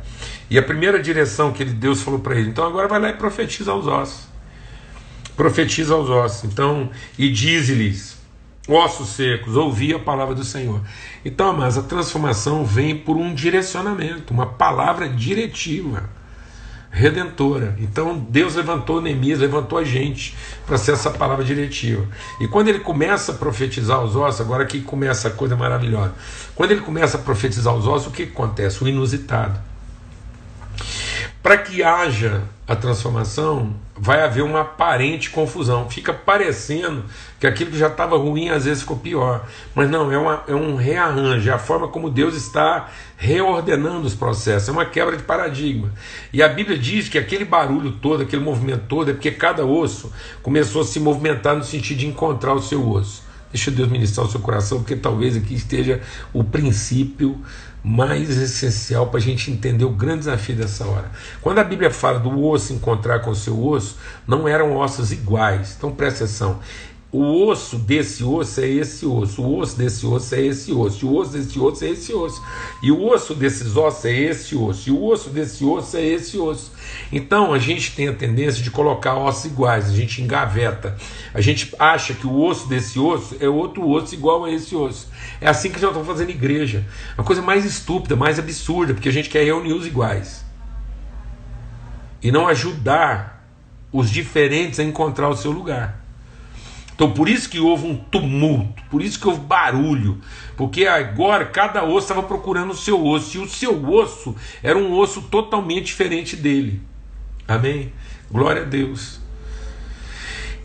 E 0.51 0.59
a 0.59 0.63
primeira 0.63 1.01
direção 1.01 1.53
que 1.53 1.63
ele, 1.63 1.73
Deus 1.73 2.03
falou 2.03 2.21
para 2.21 2.37
ele, 2.37 2.51
então 2.51 2.67
agora 2.67 2.87
vai 2.87 3.01
lá 3.01 3.09
e 3.09 3.15
profetiza 3.15 3.73
aos 3.73 3.87
ossos. 3.87 4.29
Profetiza 5.37 5.95
aos 5.95 6.09
ossos. 6.09 6.45
Então, 6.45 6.91
e 7.19 7.31
diz-lhes, 7.31 8.17
ossos 8.69 9.09
secos, 9.11 9.57
ouvi 9.57 9.95
a 9.95 9.99
palavra 9.99 10.35
do 10.35 10.45
Senhor. 10.45 10.81
Então, 11.25 11.53
mas 11.53 11.77
a 11.77 11.83
transformação 11.83 12.65
vem 12.65 12.97
por 12.97 13.17
um 13.17 13.35
direcionamento, 13.35 14.33
uma 14.33 14.47
palavra 14.47 15.09
diretiva, 15.09 16.09
redentora. 16.91 17.77
Então, 17.81 18.17
Deus 18.19 18.55
levantou 18.55 19.01
Neemias, 19.01 19.41
levantou 19.41 19.79
a 19.79 19.85
gente 19.85 20.37
para 20.67 20.79
ser 20.79 20.93
essa 20.93 21.11
palavra 21.11 21.45
diretiva. 21.45 22.07
E 22.41 22.47
quando 22.47 22.69
ele 22.69 22.81
começa 22.81 23.33
a 23.33 23.35
profetizar 23.35 24.03
os 24.03 24.15
ossos, 24.15 24.41
agora 24.41 24.63
aqui 24.63 24.81
começa 24.81 25.29
a 25.29 25.31
coisa 25.31 25.57
maravilhosa. 25.57 26.15
Quando 26.55 26.71
ele 26.71 26.81
começa 26.81 27.19
a 27.19 27.21
profetizar 27.21 27.75
os 27.75 27.87
ossos, 27.87 28.09
o 28.09 28.11
que, 28.11 28.27
que 28.27 28.33
acontece? 28.33 28.85
O 28.85 28.89
inusitado. 28.89 29.74
Para 31.45 31.59
que 31.59 31.83
haja 31.83 32.41
a 32.67 32.75
transformação, 32.75 33.75
vai 33.95 34.23
haver 34.23 34.43
uma 34.43 34.63
aparente 34.63 35.29
confusão. 35.29 35.91
Fica 35.91 36.11
parecendo 36.11 37.05
que 37.39 37.47
aquilo 37.47 37.71
que 37.71 37.77
já 37.77 37.89
estava 37.89 38.17
ruim 38.17 38.49
às 38.49 38.65
vezes 38.65 38.81
ficou 38.81 38.97
pior. 38.97 39.47
Mas 39.75 39.91
não, 39.91 40.11
é, 40.11 40.17
uma, 40.17 40.43
é 40.49 40.55
um 40.55 40.75
rearranjo, 40.75 41.51
é 41.51 41.53
a 41.53 41.59
forma 41.59 41.87
como 41.89 42.09
Deus 42.09 42.35
está 42.35 42.89
reordenando 43.19 44.07
os 44.07 44.15
processos, 44.15 44.71
é 44.71 44.73
uma 44.73 44.87
quebra 44.87 45.19
de 45.19 45.23
paradigma. 45.23 45.93
E 46.33 46.43
a 46.43 46.49
Bíblia 46.49 46.79
diz 46.79 47.11
que 47.11 47.19
aquele 47.19 47.45
barulho 47.45 47.93
todo, 47.93 48.23
aquele 48.23 48.43
movimento 48.43 48.87
todo, 48.89 49.11
é 49.11 49.13
porque 49.13 49.31
cada 49.31 49.67
osso 49.67 50.11
começou 50.43 50.81
a 50.81 50.85
se 50.87 50.99
movimentar 50.99 51.55
no 51.55 51.63
sentido 51.63 51.99
de 51.99 52.07
encontrar 52.07 52.55
o 52.55 52.63
seu 52.63 52.91
osso. 52.91 53.23
Deixa 53.53 53.71
Deus 53.71 53.91
ministrar 53.91 54.27
o 54.27 54.31
seu 54.31 54.41
coração, 54.41 54.79
porque 54.79 54.97
talvez 54.97 55.37
aqui 55.37 55.55
esteja 55.55 56.01
o 56.33 56.43
princípio 56.43 57.39
mais 57.85 58.31
essencial 58.31 59.09
para 59.09 59.19
a 59.19 59.23
gente 59.23 59.51
entender 59.51 59.85
o 59.85 59.91
grande 59.91 60.21
desafio 60.21 60.57
dessa 60.57 60.87
hora. 60.87 61.11
Quando 61.43 61.59
a 61.59 61.65
Bíblia 61.65 61.91
fala 61.91 62.19
do 62.19 62.43
osso 62.43 62.73
encontrar 62.73 63.21
com 63.21 63.31
o 63.31 63.37
seu 63.37 63.63
osso, 63.63 63.99
não 64.27 64.49
eram 64.49 64.75
ossos 64.75 65.13
iguais. 65.13 65.75
Então 65.77 65.93
presta 65.93 66.25
atenção. 66.25 66.61
O 67.17 67.47
osso 67.47 67.79
desse 67.79 68.25
osso 68.25 68.61
é 68.61 68.67
esse 68.67 69.07
osso, 69.07 69.41
o 69.41 69.59
osso 69.59 69.79
desse 69.79 70.05
osso 70.05 70.35
é 70.35 70.41
esse 70.41 70.73
osso, 70.73 71.07
o 71.07 71.17
osso 71.17 71.31
desse 71.31 71.61
osso 71.61 71.85
é 71.85 71.91
esse 71.91 72.13
osso, 72.13 72.43
e 72.83 72.91
o 72.91 73.07
osso 73.07 73.37
desses 73.37 73.77
ossos 73.77 74.05
é 74.05 74.13
esse 74.13 74.57
osso, 74.57 74.89
e 74.89 74.93
o 74.93 75.01
osso 75.05 75.31
desse 75.31 75.65
osso 75.65 75.97
é 75.97 76.05
esse 76.05 76.37
osso. 76.37 76.73
Então 77.13 77.53
a 77.53 77.59
gente 77.61 77.95
tem 77.95 78.09
a 78.09 78.13
tendência 78.13 78.61
de 78.61 78.69
colocar 78.69 79.15
ossos 79.15 79.45
iguais, 79.45 79.89
a 79.89 79.93
gente 79.93 80.21
engaveta, 80.21 80.97
a 81.33 81.41
gente 81.41 81.73
acha 81.79 82.15
que 82.15 82.27
o 82.27 82.37
osso 82.37 82.67
desse 82.67 82.99
osso 82.99 83.37
é 83.39 83.49
outro 83.49 83.89
osso 83.89 84.13
igual 84.13 84.45
a 84.45 84.51
esse 84.51 84.75
osso. 84.75 85.09
É 85.41 85.49
assim 85.49 85.71
que 85.71 85.79
já 85.79 85.89
estão 85.89 86.05
fazendo 86.05 86.31
igreja. 86.31 86.85
A 87.17 87.23
coisa 87.23 87.41
mais 87.41 87.65
estúpida, 87.65 88.17
mais 88.17 88.41
absurda, 88.41 88.93
porque 88.93 89.09
a 89.09 89.13
gente 89.13 89.31
quer 89.31 89.45
reunir 89.45 89.73
os 89.73 89.87
iguais 89.87 90.45
e 92.21 92.33
não 92.33 92.49
ajudar 92.49 93.49
os 93.93 94.11
diferentes 94.11 94.81
a 94.81 94.83
encontrar 94.83 95.29
o 95.29 95.37
seu 95.37 95.53
lugar. 95.53 96.04
Então 96.95 97.11
por 97.11 97.29
isso 97.29 97.49
que 97.49 97.59
houve 97.59 97.87
um 97.87 97.97
tumulto, 97.97 98.83
por 98.91 99.03
isso 99.03 99.19
que 99.19 99.27
houve 99.27 99.41
barulho, 99.41 100.21
porque 100.57 100.87
agora 100.87 101.45
cada 101.45 101.85
osso 101.85 102.07
estava 102.07 102.23
procurando 102.23 102.71
o 102.71 102.77
seu 102.77 103.05
osso, 103.05 103.37
e 103.37 103.41
o 103.41 103.49
seu 103.49 103.85
osso 103.91 104.35
era 104.63 104.79
um 104.79 104.97
osso 104.97 105.23
totalmente 105.23 105.87
diferente 105.87 106.37
dele. 106.37 106.81
Amém? 107.49 107.93
Glória 108.31 108.63
a 108.63 108.65
Deus. 108.65 109.25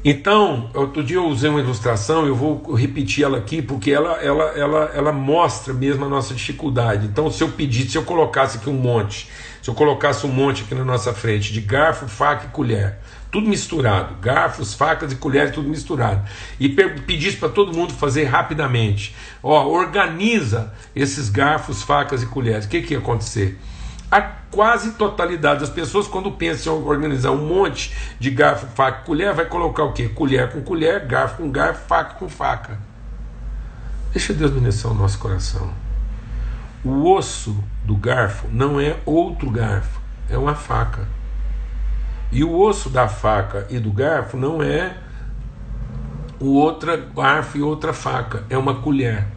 Então, 0.03 0.69
outro 0.74 1.03
dia 1.03 1.17
eu 1.17 1.27
usei 1.27 1.50
uma 1.50 1.59
ilustração, 1.59 2.25
eu 2.25 2.33
vou 2.33 2.74
repetir 2.74 3.25
ela 3.25 3.38
aqui, 3.38 3.62
porque 3.62 3.91
ela, 3.91 4.13
ela, 4.21 4.43
ela, 4.57 4.91
ela 4.93 5.12
mostra 5.12 5.74
mesmo 5.74 6.05
a 6.05 6.09
nossa 6.09 6.33
dificuldade. 6.33 7.05
Então, 7.05 7.29
se 7.29 7.43
eu 7.43 7.50
pedisse, 7.50 7.89
se 7.89 7.98
eu 7.98 8.03
colocasse 8.03 8.59
aqui 8.59 8.69
um 8.69 8.74
monte, 8.74 9.29
se 9.62 9.69
eu 9.69 9.74
colocasse 9.74 10.25
um 10.25 10.29
monte 10.29 10.63
aqui 10.63 10.74
na 10.74 10.86
nossa 10.86 11.13
frente 11.13 11.51
de 11.51 11.59
garfo, 11.59 12.07
faca 12.07 12.45
e 12.45 12.50
colher, 12.50 12.98
tudo 13.31 13.48
misturado, 13.48 14.15
garfos, 14.21 14.74
facas 14.74 15.12
e 15.12 15.15
colheres, 15.15 15.53
tudo 15.53 15.69
misturado. 15.69 16.27
E 16.59 16.69
pedisse 16.69 17.38
para 17.38 17.50
todo 17.50 17.74
mundo 17.74 17.93
fazer 17.93 18.25
rapidamente. 18.25 19.15
Ó, 19.43 19.67
organiza 19.67 20.74
esses 20.95 21.29
garfos, 21.29 21.83
facas 21.83 22.24
e 22.24 22.25
colheres. 22.25 22.65
O 22.65 22.69
que, 22.69 22.81
que 22.81 22.93
ia 22.93 23.00
acontecer? 23.00 23.59
A 24.12 24.21
quase 24.21 24.93
totalidade 24.93 25.59
das 25.59 25.69
pessoas, 25.69 26.07
quando 26.07 26.31
pensam 26.31 26.79
em 26.79 26.83
organizar 26.83 27.31
um 27.31 27.45
monte 27.45 27.95
de 28.19 28.31
garfo, 28.31 28.65
faca 28.74 29.01
e 29.03 29.05
colher, 29.05 29.33
vai 29.33 29.45
colocar 29.45 29.83
o 29.83 29.93
quê? 29.93 30.09
Colher 30.09 30.51
com 30.51 30.62
colher, 30.63 31.05
garfo 31.05 31.38
com 31.38 31.51
garfo, 31.51 31.88
faca 31.88 32.15
com 32.15 32.27
faca. 32.27 32.79
Deixa 34.12 34.33
Deus 34.33 34.51
ministrar 34.51 34.91
o 34.91 34.95
nosso 34.95 35.19
coração. 35.19 35.71
O 36.83 37.12
osso 37.12 37.63
do 37.86 37.95
garfo 37.95 38.48
não 38.51 38.79
é 38.79 38.98
outro 39.05 39.51
garfo, 39.51 40.01
é 40.27 40.38
uma 40.38 40.55
faca. 40.55 41.18
E 42.31 42.43
o 42.43 42.59
osso 42.59 42.89
da 42.89 43.07
faca 43.07 43.65
e 43.69 43.79
do 43.79 43.91
garfo 43.91 44.38
não 44.38 44.62
é 44.62 44.95
o 46.39 46.53
outra 46.53 46.95
garfo 46.95 47.57
e 47.57 47.62
outra 47.62 47.91
faca, 47.91 48.45
é 48.50 48.57
uma 48.57 48.75
colher. 48.75 49.27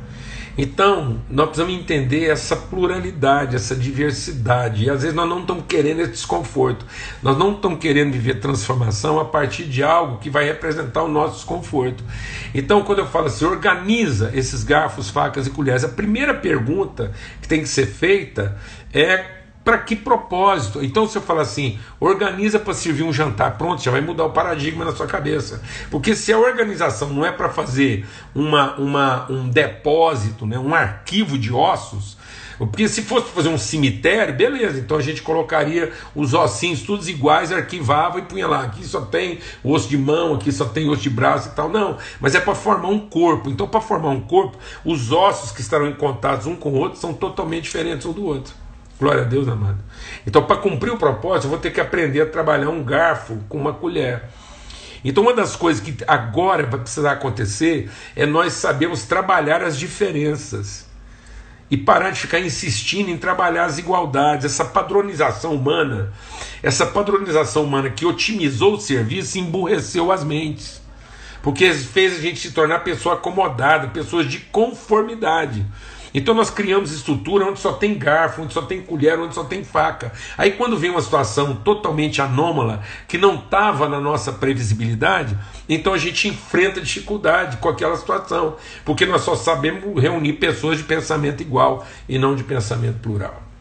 Então, 0.56 1.22
nós 1.30 1.46
precisamos 1.46 1.74
entender 1.80 2.28
essa 2.28 2.54
pluralidade, 2.54 3.56
essa 3.56 3.74
diversidade. 3.74 4.84
E 4.84 4.90
às 4.90 5.00
vezes 5.00 5.16
nós 5.16 5.26
não 5.26 5.40
estamos 5.40 5.64
querendo 5.66 6.00
esse 6.00 6.12
desconforto. 6.12 6.84
Nós 7.22 7.38
não 7.38 7.54
estamos 7.54 7.78
querendo 7.78 8.12
viver 8.12 8.38
transformação 8.38 9.18
a 9.18 9.24
partir 9.24 9.64
de 9.64 9.82
algo 9.82 10.18
que 10.18 10.28
vai 10.28 10.44
representar 10.44 11.02
o 11.02 11.08
nosso 11.08 11.36
desconforto. 11.36 12.04
Então, 12.54 12.82
quando 12.82 12.98
eu 12.98 13.06
falo 13.06 13.26
assim, 13.26 13.46
organiza 13.46 14.30
esses 14.34 14.62
garfos, 14.62 15.08
facas 15.08 15.46
e 15.46 15.50
colheres, 15.50 15.84
a 15.84 15.88
primeira 15.88 16.34
pergunta 16.34 17.12
que 17.40 17.48
tem 17.48 17.62
que 17.62 17.68
ser 17.68 17.86
feita 17.86 18.58
é 18.92 19.41
para 19.64 19.78
que 19.78 19.94
propósito? 19.94 20.82
Então, 20.82 21.06
se 21.06 21.16
eu 21.16 21.22
falar 21.22 21.42
assim, 21.42 21.78
organiza 22.00 22.58
para 22.58 22.74
servir 22.74 23.02
um 23.02 23.12
jantar, 23.12 23.56
pronto, 23.56 23.82
já 23.82 23.90
vai 23.90 24.00
mudar 24.00 24.24
o 24.24 24.30
paradigma 24.30 24.84
na 24.84 24.92
sua 24.92 25.06
cabeça. 25.06 25.62
Porque 25.90 26.14
se 26.14 26.32
a 26.32 26.38
organização 26.38 27.08
não 27.10 27.24
é 27.24 27.30
para 27.30 27.48
fazer 27.48 28.06
uma, 28.34 28.74
uma, 28.76 29.30
um 29.30 29.48
depósito, 29.48 30.46
né, 30.46 30.58
um 30.58 30.74
arquivo 30.74 31.38
de 31.38 31.52
ossos, 31.52 32.16
porque 32.58 32.88
se 32.88 33.02
fosse 33.02 33.30
fazer 33.30 33.48
um 33.48 33.58
cemitério, 33.58 34.34
beleza, 34.34 34.78
então 34.78 34.96
a 34.96 35.02
gente 35.02 35.22
colocaria 35.22 35.92
os 36.14 36.32
ossinhos 36.32 36.82
todos 36.82 37.08
iguais, 37.08 37.50
arquivava 37.50 38.18
e 38.18 38.22
punha 38.22 38.46
lá. 38.46 38.62
Aqui 38.62 38.84
só 38.84 39.00
tem 39.00 39.40
osso 39.64 39.88
de 39.88 39.98
mão, 39.98 40.34
aqui 40.34 40.52
só 40.52 40.64
tem 40.66 40.88
osso 40.88 41.02
de 41.02 41.10
braço 41.10 41.48
e 41.48 41.52
tal. 41.52 41.68
Não, 41.68 41.98
mas 42.20 42.34
é 42.34 42.40
para 42.40 42.54
formar 42.54 42.88
um 42.88 43.00
corpo. 43.00 43.50
Então, 43.50 43.66
para 43.66 43.80
formar 43.80 44.10
um 44.10 44.20
corpo, 44.20 44.56
os 44.84 45.10
ossos 45.10 45.50
que 45.50 45.60
estarão 45.60 45.88
em 45.88 45.94
contato 45.94 46.48
um 46.48 46.54
com 46.54 46.70
o 46.70 46.74
outro 46.76 46.98
são 46.98 47.12
totalmente 47.12 47.64
diferentes 47.64 48.06
um 48.06 48.12
do 48.12 48.24
outro. 48.24 48.61
Glória 49.02 49.22
a 49.22 49.24
Deus, 49.24 49.48
amado. 49.48 49.78
Então, 50.24 50.44
para 50.44 50.58
cumprir 50.58 50.92
o 50.92 50.96
propósito, 50.96 51.46
eu 51.46 51.50
vou 51.50 51.58
ter 51.58 51.72
que 51.72 51.80
aprender 51.80 52.20
a 52.20 52.26
trabalhar 52.26 52.68
um 52.68 52.84
garfo 52.84 53.36
com 53.48 53.58
uma 53.58 53.72
colher. 53.72 54.22
Então, 55.04 55.24
uma 55.24 55.34
das 55.34 55.56
coisas 55.56 55.82
que 55.82 56.04
agora 56.06 56.64
vai 56.64 56.78
precisar 56.78 57.10
acontecer 57.10 57.90
é 58.14 58.24
nós 58.24 58.52
sabermos 58.52 59.02
trabalhar 59.02 59.60
as 59.60 59.76
diferenças 59.76 60.86
e 61.68 61.76
parar 61.76 62.10
de 62.10 62.20
ficar 62.20 62.38
insistindo 62.38 63.10
em 63.10 63.18
trabalhar 63.18 63.64
as 63.64 63.76
igualdades, 63.76 64.44
essa 64.44 64.64
padronização 64.64 65.52
humana, 65.52 66.12
essa 66.62 66.86
padronização 66.86 67.64
humana 67.64 67.90
que 67.90 68.06
otimizou 68.06 68.74
o 68.74 68.80
serviço 68.80 69.36
e 69.36 69.40
emburreceu 69.40 70.12
as 70.12 70.22
mentes, 70.22 70.80
porque 71.42 71.72
fez 71.74 72.18
a 72.18 72.20
gente 72.20 72.38
se 72.38 72.52
tornar 72.52 72.84
pessoa 72.84 73.16
acomodada, 73.16 73.88
pessoas 73.88 74.30
de 74.30 74.38
conformidade. 74.38 75.66
Então 76.14 76.34
nós 76.34 76.50
criamos 76.50 76.92
estrutura 76.92 77.46
onde 77.46 77.60
só 77.60 77.72
tem 77.72 77.96
garfo, 77.96 78.42
onde 78.42 78.52
só 78.52 78.62
tem 78.62 78.82
colher, 78.82 79.18
onde 79.18 79.34
só 79.34 79.44
tem 79.44 79.64
faca. 79.64 80.12
Aí 80.36 80.52
quando 80.52 80.76
vem 80.76 80.90
uma 80.90 81.00
situação 81.00 81.54
totalmente 81.54 82.20
anômala, 82.20 82.82
que 83.08 83.18
não 83.18 83.36
estava 83.36 83.88
na 83.88 84.00
nossa 84.00 84.32
previsibilidade, 84.32 85.36
então 85.68 85.92
a 85.92 85.98
gente 85.98 86.28
enfrenta 86.28 86.80
dificuldade 86.80 87.56
com 87.58 87.68
aquela 87.68 87.96
situação, 87.96 88.56
porque 88.84 89.06
nós 89.06 89.22
só 89.22 89.34
sabemos 89.34 90.00
reunir 90.00 90.34
pessoas 90.34 90.78
de 90.78 90.84
pensamento 90.84 91.40
igual 91.40 91.86
e 92.08 92.18
não 92.18 92.34
de 92.34 92.44
pensamento 92.44 92.98
plural. 92.98 93.51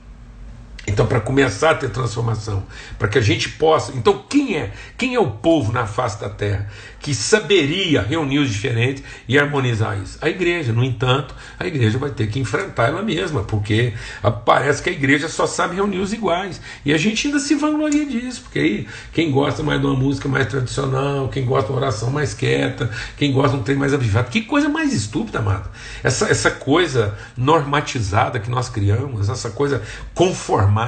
Então, 0.92 1.08
para 1.08 1.22
começar 1.22 1.72
a 1.72 1.76
ter 1.76 1.90
transformação, 1.90 2.64
para 3.00 3.08
que 3.08 3.18
a 3.18 3.22
gente 3.22 3.48
possa. 3.48 3.94
Então, 3.96 4.26
quem 4.30 4.58
é? 4.58 4.72
Quem 4.98 5.16
é 5.16 5.20
o 5.20 5.28
povo 5.28 5.72
na 5.72 5.88
face 5.88 6.20
da 6.20 6.30
terra 6.30 6.68
que 7.00 7.16
saberia 7.16 8.02
reunir 8.02 8.38
os 8.40 8.50
diferentes 8.50 9.02
e 9.28 9.40
harmonizar 9.40 9.98
isso? 9.98 10.18
A 10.22 10.30
igreja. 10.30 10.74
No 10.74 10.84
entanto, 10.84 11.34
a 11.58 11.66
igreja 11.66 11.98
vai 11.98 12.12
ter 12.12 12.28
que 12.28 12.40
enfrentar 12.40 12.90
ela 12.90 13.02
mesma, 13.02 13.42
porque 13.44 13.94
parece 14.46 14.84
que 14.84 14.90
a 14.90 14.94
igreja 14.94 15.30
só 15.30 15.48
sabe 15.48 15.76
reunir 15.76 16.00
os 16.00 16.12
iguais. 16.12 16.60
E 16.86 16.94
a 16.94 16.98
gente 16.98 17.28
ainda 17.28 17.40
se 17.40 17.56
vangloria 17.56 18.06
disso, 18.06 18.42
porque 18.42 18.60
aí 18.60 18.88
quem 19.14 19.32
gosta 19.32 19.64
mais 19.64 19.80
de 19.80 19.88
uma 19.88 19.96
música 19.96 20.28
mais 20.28 20.48
tradicional, 20.48 21.30
quem 21.30 21.46
gosta 21.46 21.68
de 21.68 21.72
uma 21.72 21.82
oração 21.82 22.12
mais 22.12 22.34
quieta, 22.34 22.92
quem 23.18 23.32
gosta 23.32 23.56
de 23.56 23.62
um 23.62 23.64
trem 23.64 23.78
mais 23.78 23.94
avivado. 23.94 24.30
Que 24.30 24.42
coisa 24.42 24.68
mais 24.68 24.94
estúpida, 24.94 25.40
amado. 25.40 25.70
Essa, 26.04 26.26
essa 26.26 26.52
coisa 26.52 27.18
normatizada 27.38 28.40
que 28.40 28.50
nós 28.50 28.68
criamos, 28.68 29.30
essa 29.30 29.52
coisa 29.52 29.82
conformada 30.14 30.81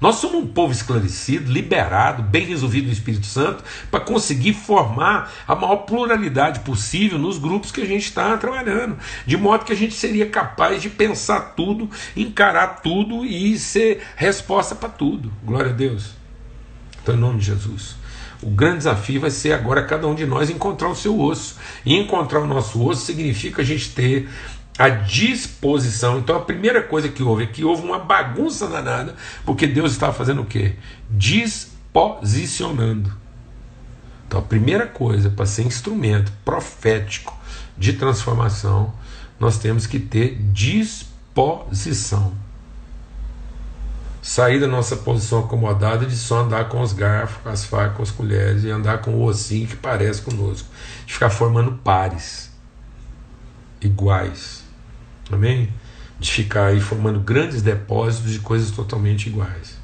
nós 0.00 0.16
somos 0.16 0.42
um 0.42 0.46
povo 0.46 0.72
esclarecido, 0.72 1.50
liberado, 1.50 2.22
bem 2.22 2.46
resolvido 2.46 2.86
no 2.86 2.92
Espírito 2.92 3.26
Santo, 3.26 3.64
para 3.90 4.00
conseguir 4.00 4.52
formar 4.52 5.32
a 5.46 5.54
maior 5.54 5.76
pluralidade 5.78 6.60
possível 6.60 7.18
nos 7.18 7.38
grupos 7.38 7.72
que 7.72 7.80
a 7.80 7.86
gente 7.86 8.04
está 8.04 8.36
trabalhando, 8.36 8.98
de 9.26 9.36
modo 9.36 9.64
que 9.64 9.72
a 9.72 9.76
gente 9.76 9.94
seria 9.94 10.28
capaz 10.28 10.82
de 10.82 10.90
pensar 10.90 11.54
tudo, 11.56 11.88
encarar 12.16 12.82
tudo 12.82 13.24
e 13.24 13.58
ser 13.58 14.02
resposta 14.16 14.74
para 14.74 14.88
tudo. 14.88 15.32
Glória 15.44 15.70
a 15.70 15.74
Deus. 15.74 16.10
Então, 17.02 17.14
em 17.14 17.18
nome 17.18 17.38
de 17.38 17.46
Jesus. 17.46 17.96
O 18.42 18.50
grande 18.50 18.78
desafio 18.78 19.20
vai 19.20 19.30
ser 19.30 19.52
agora 19.52 19.82
cada 19.84 20.06
um 20.06 20.14
de 20.14 20.26
nós 20.26 20.50
encontrar 20.50 20.88
o 20.88 20.94
seu 20.94 21.18
osso. 21.18 21.56
E 21.86 21.94
encontrar 21.96 22.40
o 22.40 22.46
nosso 22.46 22.84
osso 22.84 23.06
significa 23.06 23.62
a 23.62 23.64
gente 23.64 23.90
ter 23.92 24.28
a 24.78 24.88
disposição. 24.88 26.18
Então 26.18 26.36
a 26.36 26.40
primeira 26.40 26.82
coisa 26.82 27.08
que 27.08 27.22
houve 27.22 27.44
é 27.44 27.46
que 27.46 27.64
houve 27.64 27.82
uma 27.82 27.98
bagunça 27.98 28.68
danada, 28.68 29.14
porque 29.44 29.66
Deus 29.66 29.92
estava 29.92 30.12
fazendo 30.12 30.42
o 30.42 30.46
quê? 30.46 30.74
Disposicionando. 31.10 33.12
Então 34.26 34.40
a 34.40 34.42
primeira 34.42 34.86
coisa 34.86 35.30
para 35.30 35.46
ser 35.46 35.62
instrumento 35.62 36.32
profético 36.44 37.34
de 37.76 37.94
transformação, 37.94 38.92
nós 39.38 39.58
temos 39.58 39.86
que 39.86 39.98
ter 39.98 40.36
disposição. 40.52 42.34
Sair 44.20 44.58
da 44.58 44.66
nossa 44.66 44.96
posição 44.96 45.40
acomodada 45.40 46.04
de 46.04 46.16
só 46.16 46.40
andar 46.40 46.68
com 46.68 46.80
os 46.80 46.92
garfos, 46.92 47.40
com 47.44 47.48
as 47.48 47.64
facas, 47.64 47.96
com 47.96 48.02
as 48.02 48.10
colheres 48.10 48.64
e 48.64 48.70
andar 48.70 48.98
com 48.98 49.12
o 49.12 49.22
ossinho 49.22 49.68
que 49.68 49.76
parece 49.76 50.20
conosco. 50.20 50.68
De 51.06 51.12
ficar 51.12 51.30
formando 51.30 51.72
pares 51.84 52.50
iguais 53.80 54.65
Amém? 55.30 55.68
De 56.18 56.30
ficar 56.30 56.66
aí 56.66 56.80
formando 56.80 57.20
grandes 57.20 57.62
depósitos 57.62 58.32
de 58.32 58.38
coisas 58.38 58.70
totalmente 58.70 59.28
iguais. 59.28 59.76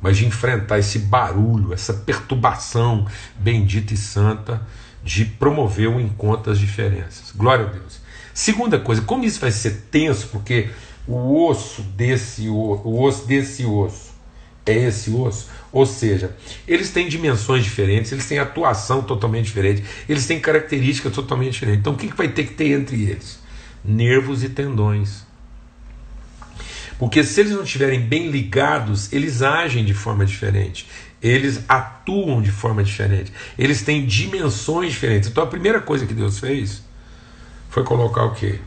Mas 0.00 0.18
de 0.18 0.26
enfrentar 0.26 0.78
esse 0.78 0.98
barulho, 0.98 1.72
essa 1.72 1.92
perturbação 1.92 3.06
bendita 3.38 3.94
e 3.94 3.96
santa 3.96 4.62
de 5.02 5.24
promover 5.24 5.88
o 5.88 6.00
encontro 6.00 6.50
das 6.50 6.58
diferenças. 6.58 7.32
Glória 7.34 7.66
a 7.66 7.70
Deus. 7.70 8.00
Segunda 8.34 8.78
coisa, 8.78 9.00
como 9.02 9.24
isso 9.24 9.40
vai 9.40 9.50
ser 9.50 9.86
tenso, 9.90 10.28
porque 10.28 10.68
o 11.06 11.46
osso 11.46 11.82
desse 11.82 12.48
o 12.48 13.00
osso 13.00 13.26
desse 13.26 13.64
osso 13.64 14.14
é 14.66 14.88
esse 14.88 15.10
osso. 15.10 15.48
Ou 15.72 15.86
seja, 15.86 16.36
eles 16.66 16.90
têm 16.90 17.08
dimensões 17.08 17.64
diferentes, 17.64 18.10
eles 18.12 18.26
têm 18.26 18.38
atuação 18.38 19.02
totalmente 19.02 19.46
diferente, 19.46 19.84
eles 20.08 20.26
têm 20.26 20.40
características 20.40 21.12
totalmente 21.12 21.52
diferentes. 21.52 21.80
Então 21.80 21.92
o 21.92 21.96
que 21.96 22.08
vai 22.08 22.28
ter 22.28 22.44
que 22.44 22.54
ter 22.54 22.72
entre 22.72 23.00
eles? 23.04 23.38
Nervos 23.86 24.42
e 24.42 24.48
tendões. 24.48 25.24
Porque 26.98 27.22
se 27.22 27.40
eles 27.40 27.52
não 27.52 27.62
estiverem 27.62 28.00
bem 28.00 28.30
ligados, 28.30 29.12
eles 29.12 29.42
agem 29.42 29.84
de 29.84 29.92
forma 29.92 30.24
diferente. 30.24 30.88
Eles 31.22 31.62
atuam 31.68 32.40
de 32.40 32.50
forma 32.50 32.82
diferente. 32.82 33.32
Eles 33.58 33.82
têm 33.82 34.06
dimensões 34.06 34.92
diferentes. 34.92 35.28
Então 35.28 35.44
a 35.44 35.46
primeira 35.46 35.80
coisa 35.80 36.06
que 36.06 36.14
Deus 36.14 36.38
fez 36.38 36.82
foi 37.68 37.84
colocar 37.84 38.24
o 38.24 38.34
quê? 38.34 38.58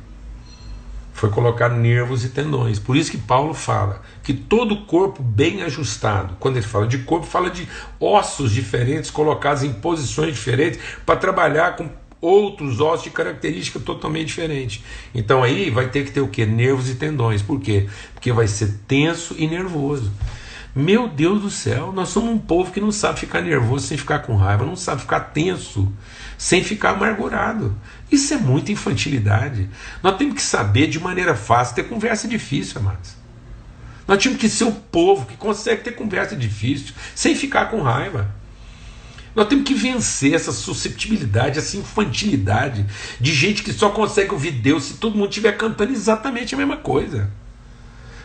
Foi 1.13 1.29
colocar 1.29 1.69
nervos 1.69 2.23
e 2.23 2.29
tendões. 2.29 2.79
Por 2.79 2.95
isso 2.95 3.11
que 3.11 3.17
Paulo 3.17 3.53
fala 3.53 4.01
que 4.23 4.33
todo 4.33 4.85
corpo 4.85 5.21
bem 5.21 5.63
ajustado, 5.63 6.37
quando 6.39 6.57
ele 6.57 6.65
fala 6.65 6.87
de 6.87 6.99
corpo, 6.99 7.25
fala 7.25 7.49
de 7.49 7.67
ossos 7.99 8.51
diferentes 8.51 9.09
colocados 9.09 9.63
em 9.63 9.73
posições 9.73 10.35
diferentes 10.35 10.79
para 11.05 11.15
trabalhar 11.15 11.75
com 11.75 11.89
outros 12.21 12.79
ossos 12.79 13.05
de 13.05 13.09
característica 13.09 13.79
totalmente 13.79 14.27
diferente. 14.27 14.83
Então 15.13 15.43
aí 15.43 15.69
vai 15.69 15.89
ter 15.89 16.05
que 16.05 16.11
ter 16.11 16.21
o 16.21 16.27
que? 16.27 16.45
Nervos 16.45 16.89
e 16.89 16.95
tendões. 16.95 17.41
Por 17.41 17.59
quê? 17.59 17.87
Porque 18.13 18.31
vai 18.31 18.47
ser 18.47 18.79
tenso 18.87 19.35
e 19.37 19.47
nervoso. 19.47 20.11
Meu 20.75 21.07
Deus 21.07 21.41
do 21.41 21.49
céu, 21.49 21.91
nós 21.91 22.09
somos 22.09 22.29
um 22.29 22.37
povo 22.37 22.71
que 22.71 22.79
não 22.79 22.91
sabe 22.91 23.19
ficar 23.19 23.41
nervoso 23.41 23.87
sem 23.87 23.97
ficar 23.97 24.19
com 24.19 24.35
raiva, 24.35 24.65
não 24.65 24.75
sabe 24.75 25.01
ficar 25.01 25.19
tenso 25.19 25.91
sem 26.37 26.63
ficar 26.63 26.91
amargurado. 26.91 27.75
Isso 28.11 28.33
é 28.33 28.37
muita 28.37 28.71
infantilidade. 28.71 29.69
Nós 30.03 30.15
temos 30.15 30.35
que 30.35 30.41
saber 30.41 30.87
de 30.87 30.99
maneira 30.99 31.35
fácil 31.35 31.75
ter 31.75 31.83
conversa 31.83 32.27
difícil, 32.27 32.79
amados. 32.79 33.15
Nós 34.07 34.21
temos 34.21 34.39
que 34.39 34.47
ser 34.47 34.63
o 34.63 34.71
povo 34.71 35.25
que 35.25 35.35
consegue 35.37 35.83
ter 35.83 35.91
conversa 35.91 36.35
difícil 36.35 36.93
sem 37.13 37.35
ficar 37.35 37.65
com 37.65 37.81
raiva. 37.81 38.38
Nós 39.39 39.47
temos 39.47 39.63
que 39.63 39.73
vencer 39.73 40.33
essa 40.33 40.51
susceptibilidade, 40.51 41.59
essa 41.59 41.77
infantilidade 41.77 42.85
de 43.21 43.33
gente 43.33 43.63
que 43.63 43.71
só 43.71 43.89
consegue 43.89 44.33
ouvir 44.33 44.51
Deus 44.51 44.83
se 44.83 44.93
todo 44.95 45.15
mundo 45.15 45.29
estiver 45.29 45.55
cantando 45.55 45.93
exatamente 45.93 46.53
a 46.53 46.57
mesma 46.57 46.75
coisa. 46.75 47.31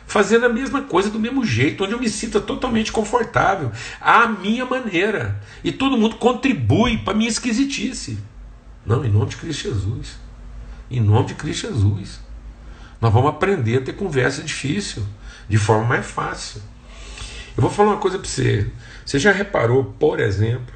Fazendo 0.09 0.47
a 0.47 0.49
mesma 0.49 0.83
coisa 0.83 1.11
do 1.11 1.21
mesmo 1.21 1.45
jeito, 1.45 1.85
onde 1.85 1.93
eu 1.93 2.01
me 2.01 2.09
sinta 2.09 2.41
totalmente 2.41 2.91
confortável, 2.91 3.71
à 4.01 4.27
minha 4.27 4.67
maneira. 4.67 5.41
E 5.63 5.71
todo 5.71 5.97
mundo 5.97 6.17
contribui 6.17 6.99
para 6.99 7.15
minha 7.15 7.31
esquisitice. 7.31 8.19
Não, 8.85 9.05
em 9.05 9.09
nome 9.09 9.27
de 9.27 9.37
Cristo 9.37 9.69
Jesus. 9.69 10.17
Em 10.91 11.01
nome 11.01 11.29
de 11.29 11.35
Cristo 11.35 11.69
Jesus. 11.69 12.19
Nós 13.01 13.13
vamos 13.13 13.31
aprender 13.31 13.79
a 13.79 13.83
ter 13.83 13.93
conversa 13.93 14.43
difícil, 14.43 15.07
de 15.49 15.59
forma 15.59 15.85
mais 15.85 16.05
fácil. 16.05 16.61
Eu 17.57 17.61
vou 17.61 17.71
falar 17.71 17.91
uma 17.91 17.99
coisa 17.99 18.19
para 18.19 18.29
você. 18.29 18.69
Você 19.07 19.21
já 19.21 19.31
reparou, 19.31 19.95
por 19.97 20.19
exemplo, 20.19 20.74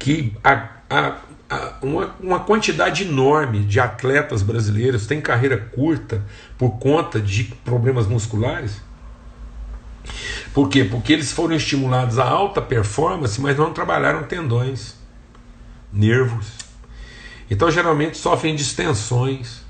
que 0.00 0.34
a, 0.42 0.68
a, 0.88 1.16
a, 1.48 1.74
uma, 1.82 2.16
uma 2.18 2.40
quantidade 2.40 3.04
enorme 3.04 3.60
de 3.60 3.78
atletas 3.78 4.42
brasileiros 4.42 5.06
têm 5.06 5.20
carreira 5.20 5.58
curta 5.58 6.24
por 6.58 6.78
conta 6.78 7.20
de 7.20 7.44
problemas 7.64 8.06
musculares? 8.06 8.82
Por 10.54 10.68
quê? 10.68 10.84
Porque 10.84 11.12
eles 11.12 11.30
foram 11.30 11.54
estimulados 11.54 12.18
a 12.18 12.24
alta 12.24 12.62
performance, 12.62 13.40
mas 13.40 13.56
não 13.56 13.72
trabalharam 13.72 14.24
tendões, 14.24 14.94
nervos. 15.92 16.48
Então 17.50 17.70
geralmente 17.70 18.16
sofrem 18.16 18.56
distensões. 18.56 19.60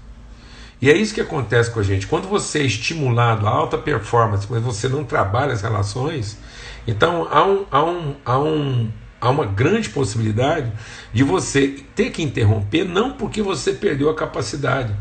E 0.81 0.89
é 0.89 0.97
isso 0.97 1.13
que 1.13 1.21
acontece 1.21 1.71
com 1.71 1.81
a 1.81 1.83
gente. 1.83 2.07
Quando 2.07 2.29
você 2.29 2.61
é 2.61 2.65
estimulado 2.65 3.47
a 3.47 3.51
alta 3.51 3.77
performance, 3.77 4.47
mas 4.49 4.63
você 4.63 4.89
não 4.89 5.05
trabalha 5.05 5.53
as 5.53 5.61
relações, 5.61 6.39
então 6.87 7.29
há 7.31 7.45
um, 7.45 7.67
há 7.71 7.85
um, 7.85 8.17
há 8.25 8.39
um, 8.39 8.91
há 9.21 9.29
uma 9.29 9.45
grande 9.45 9.91
possibilidade 9.91 10.73
de 11.13 11.23
você 11.23 11.85
ter 11.95 12.11
que 12.11 12.23
interromper, 12.23 12.85
não 12.85 13.13
porque 13.13 13.43
você 13.43 13.73
perdeu 13.73 14.09
a 14.09 14.15
capacidade, 14.15 14.95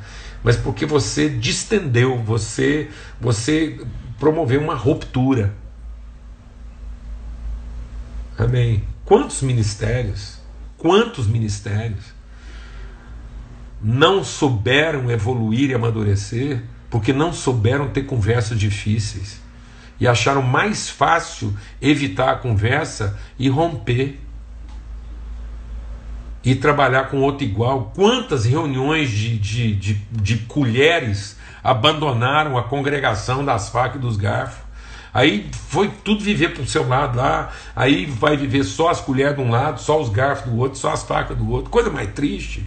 mas 0.43 0.57
porque 0.57 0.85
você 0.85 1.29
distendeu, 1.29 2.17
você, 2.21 2.89
você 3.19 3.79
promoveu 4.19 4.61
uma 4.61 4.75
ruptura. 4.75 5.53
Amém. 8.37 8.83
Quantos 9.05 9.41
ministérios, 9.41 10.39
quantos 10.77 11.27
ministérios 11.27 12.13
não 13.81 14.23
souberam 14.23 15.09
evoluir 15.09 15.69
e 15.69 15.73
amadurecer 15.73 16.61
porque 16.89 17.13
não 17.13 17.31
souberam 17.31 17.89
ter 17.89 18.03
conversas 18.03 18.59
difíceis? 18.59 19.41
E 19.99 20.07
acharam 20.07 20.41
mais 20.41 20.89
fácil 20.89 21.53
evitar 21.81 22.31
a 22.31 22.35
conversa 22.35 23.17
e 23.37 23.49
romper. 23.49 24.19
E 26.43 26.55
trabalhar 26.55 27.09
com 27.09 27.21
outro 27.21 27.43
igual. 27.43 27.91
Quantas 27.93 28.45
reuniões 28.45 29.11
de, 29.11 29.37
de, 29.37 29.75
de, 29.75 29.93
de 29.93 30.37
colheres 30.45 31.37
abandonaram 31.61 32.57
a 32.57 32.63
congregação 32.63 33.43
das 33.43 33.69
facas 33.69 33.97
e 33.97 33.99
dos 33.99 34.15
garfos? 34.15 34.69
Aí 35.13 35.49
foi 35.67 35.89
tudo 36.03 36.23
viver 36.23 36.53
para 36.53 36.63
o 36.63 36.67
seu 36.67 36.87
lado 36.87 37.17
lá, 37.17 37.51
aí 37.75 38.05
vai 38.05 38.37
viver 38.37 38.63
só 38.63 38.89
as 38.89 39.01
colheres 39.01 39.35
de 39.35 39.41
um 39.41 39.49
lado, 39.49 39.81
só 39.81 39.99
os 39.99 40.07
garfos 40.09 40.51
do 40.51 40.57
outro, 40.57 40.77
só 40.77 40.93
as 40.93 41.03
facas 41.03 41.35
do 41.35 41.49
outro. 41.49 41.69
Coisa 41.69 41.89
mais 41.89 42.11
triste. 42.13 42.65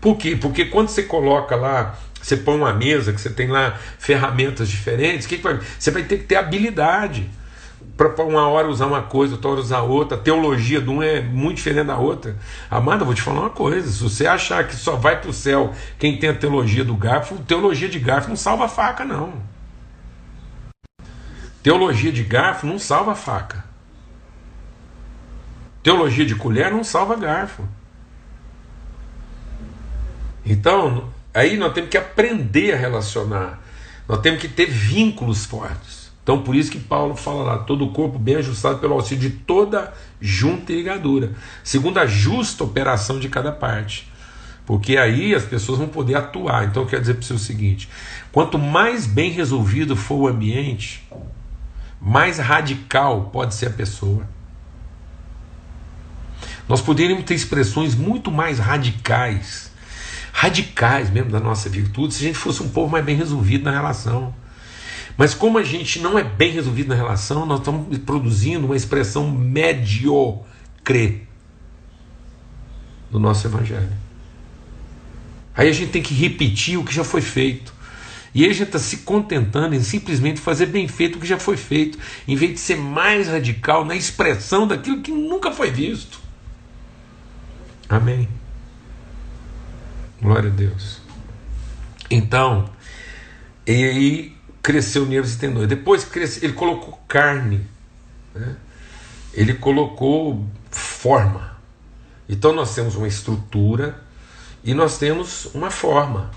Por 0.00 0.16
quê? 0.16 0.36
Porque 0.36 0.64
quando 0.64 0.88
você 0.88 1.04
coloca 1.04 1.54
lá 1.54 1.94
você 2.22 2.36
põe 2.36 2.56
uma 2.56 2.72
mesa 2.72 3.12
que 3.12 3.20
você 3.20 3.30
tem 3.30 3.48
lá 3.48 3.76
ferramentas 3.98 4.68
diferentes, 4.68 5.26
que, 5.26 5.36
que 5.36 5.42
vai, 5.42 5.58
você 5.78 5.90
vai 5.90 6.04
ter 6.04 6.18
que 6.18 6.24
ter 6.24 6.36
habilidade 6.36 7.28
para 7.96 8.24
uma 8.24 8.48
hora 8.48 8.68
usar 8.68 8.86
uma 8.86 9.02
coisa, 9.02 9.34
outra 9.34 9.50
hora 9.50 9.60
usar 9.60 9.80
outra. 9.82 10.16
A 10.16 10.20
teologia 10.20 10.80
de 10.80 10.88
um 10.88 11.02
é 11.02 11.20
muito 11.20 11.56
diferente 11.56 11.86
da 11.86 11.96
outra. 11.96 12.36
Amada, 12.70 13.04
vou 13.04 13.14
te 13.14 13.20
falar 13.20 13.40
uma 13.40 13.50
coisa: 13.50 13.90
se 13.90 14.02
você 14.02 14.26
achar 14.26 14.66
que 14.66 14.74
só 14.76 14.96
vai 14.96 15.20
para 15.20 15.30
o 15.30 15.32
céu 15.32 15.74
quem 15.98 16.18
tem 16.18 16.30
a 16.30 16.34
teologia 16.34 16.84
do 16.84 16.94
garfo, 16.94 17.36
teologia 17.38 17.88
de 17.88 17.98
garfo 17.98 18.28
não 18.28 18.36
salva 18.36 18.68
faca, 18.68 19.04
não. 19.04 19.34
Teologia 21.62 22.12
de 22.12 22.24
garfo 22.24 22.66
não 22.66 22.78
salva 22.78 23.14
faca. 23.14 23.64
Teologia 25.82 26.24
de 26.24 26.34
colher 26.34 26.70
não 26.70 26.84
salva 26.84 27.16
garfo. 27.16 27.62
Então, 30.44 31.08
Aí 31.34 31.56
nós 31.56 31.72
temos 31.72 31.90
que 31.90 31.96
aprender 31.96 32.74
a 32.74 32.76
relacionar, 32.76 33.62
nós 34.06 34.20
temos 34.20 34.40
que 34.40 34.48
ter 34.48 34.66
vínculos 34.66 35.46
fortes. 35.46 36.12
Então, 36.22 36.42
por 36.42 36.54
isso 36.54 36.70
que 36.70 36.78
Paulo 36.78 37.16
fala 37.16 37.42
lá: 37.42 37.58
todo 37.58 37.84
o 37.84 37.92
corpo 37.92 38.18
bem 38.18 38.36
ajustado 38.36 38.78
pelo 38.78 38.94
auxílio 38.94 39.28
de 39.28 39.36
toda 39.38 39.92
junta 40.20 40.72
e 40.72 40.76
ligadura, 40.76 41.32
segundo 41.64 41.98
a 41.98 42.06
justa 42.06 42.62
operação 42.62 43.18
de 43.18 43.28
cada 43.28 43.50
parte. 43.50 44.10
Porque 44.64 44.96
aí 44.96 45.34
as 45.34 45.44
pessoas 45.44 45.78
vão 45.78 45.88
poder 45.88 46.14
atuar. 46.14 46.64
Então, 46.64 46.84
eu 46.84 46.88
quero 46.88 47.02
dizer 47.02 47.14
para 47.14 47.26
você 47.26 47.32
o 47.32 47.38
seguinte: 47.38 47.88
quanto 48.30 48.58
mais 48.58 49.06
bem 49.06 49.30
resolvido 49.30 49.96
for 49.96 50.16
o 50.16 50.28
ambiente, 50.28 51.08
mais 52.00 52.38
radical 52.38 53.30
pode 53.32 53.54
ser 53.54 53.66
a 53.66 53.70
pessoa. 53.70 54.28
Nós 56.68 56.80
poderíamos 56.80 57.24
ter 57.24 57.34
expressões 57.34 57.94
muito 57.94 58.30
mais 58.30 58.60
radicais 58.60 59.71
radicais 60.42 61.08
mesmo 61.08 61.30
da 61.30 61.38
nossa 61.38 61.68
virtude 61.68 62.14
se 62.14 62.24
a 62.24 62.26
gente 62.26 62.38
fosse 62.38 62.60
um 62.64 62.68
povo 62.68 62.90
mais 62.90 63.04
bem 63.04 63.14
resolvido 63.14 63.62
na 63.62 63.70
relação. 63.70 64.34
Mas 65.16 65.34
como 65.34 65.56
a 65.56 65.62
gente 65.62 66.00
não 66.00 66.18
é 66.18 66.24
bem 66.24 66.50
resolvido 66.50 66.88
na 66.88 66.96
relação, 66.96 67.46
nós 67.46 67.60
estamos 67.60 67.96
produzindo 67.98 68.66
uma 68.66 68.74
expressão 68.74 69.30
mediocre 69.30 71.28
do 73.08 73.20
nosso 73.20 73.46
evangelho. 73.46 73.92
Aí 75.54 75.68
a 75.68 75.72
gente 75.72 75.92
tem 75.92 76.02
que 76.02 76.12
repetir 76.12 76.76
o 76.76 76.82
que 76.82 76.92
já 76.92 77.04
foi 77.04 77.20
feito. 77.20 77.72
E 78.34 78.42
aí 78.42 78.50
a 78.50 78.52
gente 78.52 78.66
está 78.66 78.80
se 78.80 78.96
contentando 78.98 79.76
em 79.76 79.82
simplesmente 79.82 80.40
fazer 80.40 80.66
bem 80.66 80.88
feito 80.88 81.18
o 81.18 81.20
que 81.20 81.26
já 81.26 81.38
foi 81.38 81.56
feito, 81.56 81.96
em 82.26 82.34
vez 82.34 82.54
de 82.54 82.58
ser 82.58 82.78
mais 82.78 83.28
radical 83.28 83.84
na 83.84 83.94
expressão 83.94 84.66
daquilo 84.66 85.02
que 85.02 85.12
nunca 85.12 85.52
foi 85.52 85.70
visto. 85.70 86.18
Amém. 87.88 88.41
Glória 90.22 90.50
a 90.50 90.54
Deus. 90.54 91.00
Então, 92.08 92.70
e 93.66 93.72
aí 93.72 94.36
cresceu 94.62 95.04
nervos 95.04 95.34
e 95.34 95.38
tendões. 95.38 95.66
Depois 95.66 96.04
cresceu, 96.04 96.44
ele 96.44 96.52
colocou 96.52 97.02
carne, 97.08 97.66
né? 98.32 98.54
ele 99.34 99.54
colocou 99.54 100.46
forma. 100.70 101.56
Então 102.28 102.52
nós 102.52 102.72
temos 102.72 102.94
uma 102.94 103.08
estrutura 103.08 104.00
e 104.62 104.72
nós 104.74 104.96
temos 104.96 105.46
uma 105.54 105.72
forma, 105.72 106.30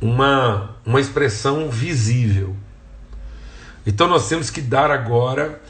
uma, 0.00 0.76
uma 0.86 1.00
expressão 1.00 1.68
visível. 1.68 2.54
Então 3.84 4.06
nós 4.06 4.28
temos 4.28 4.48
que 4.48 4.60
dar 4.60 4.92
agora 4.92 5.60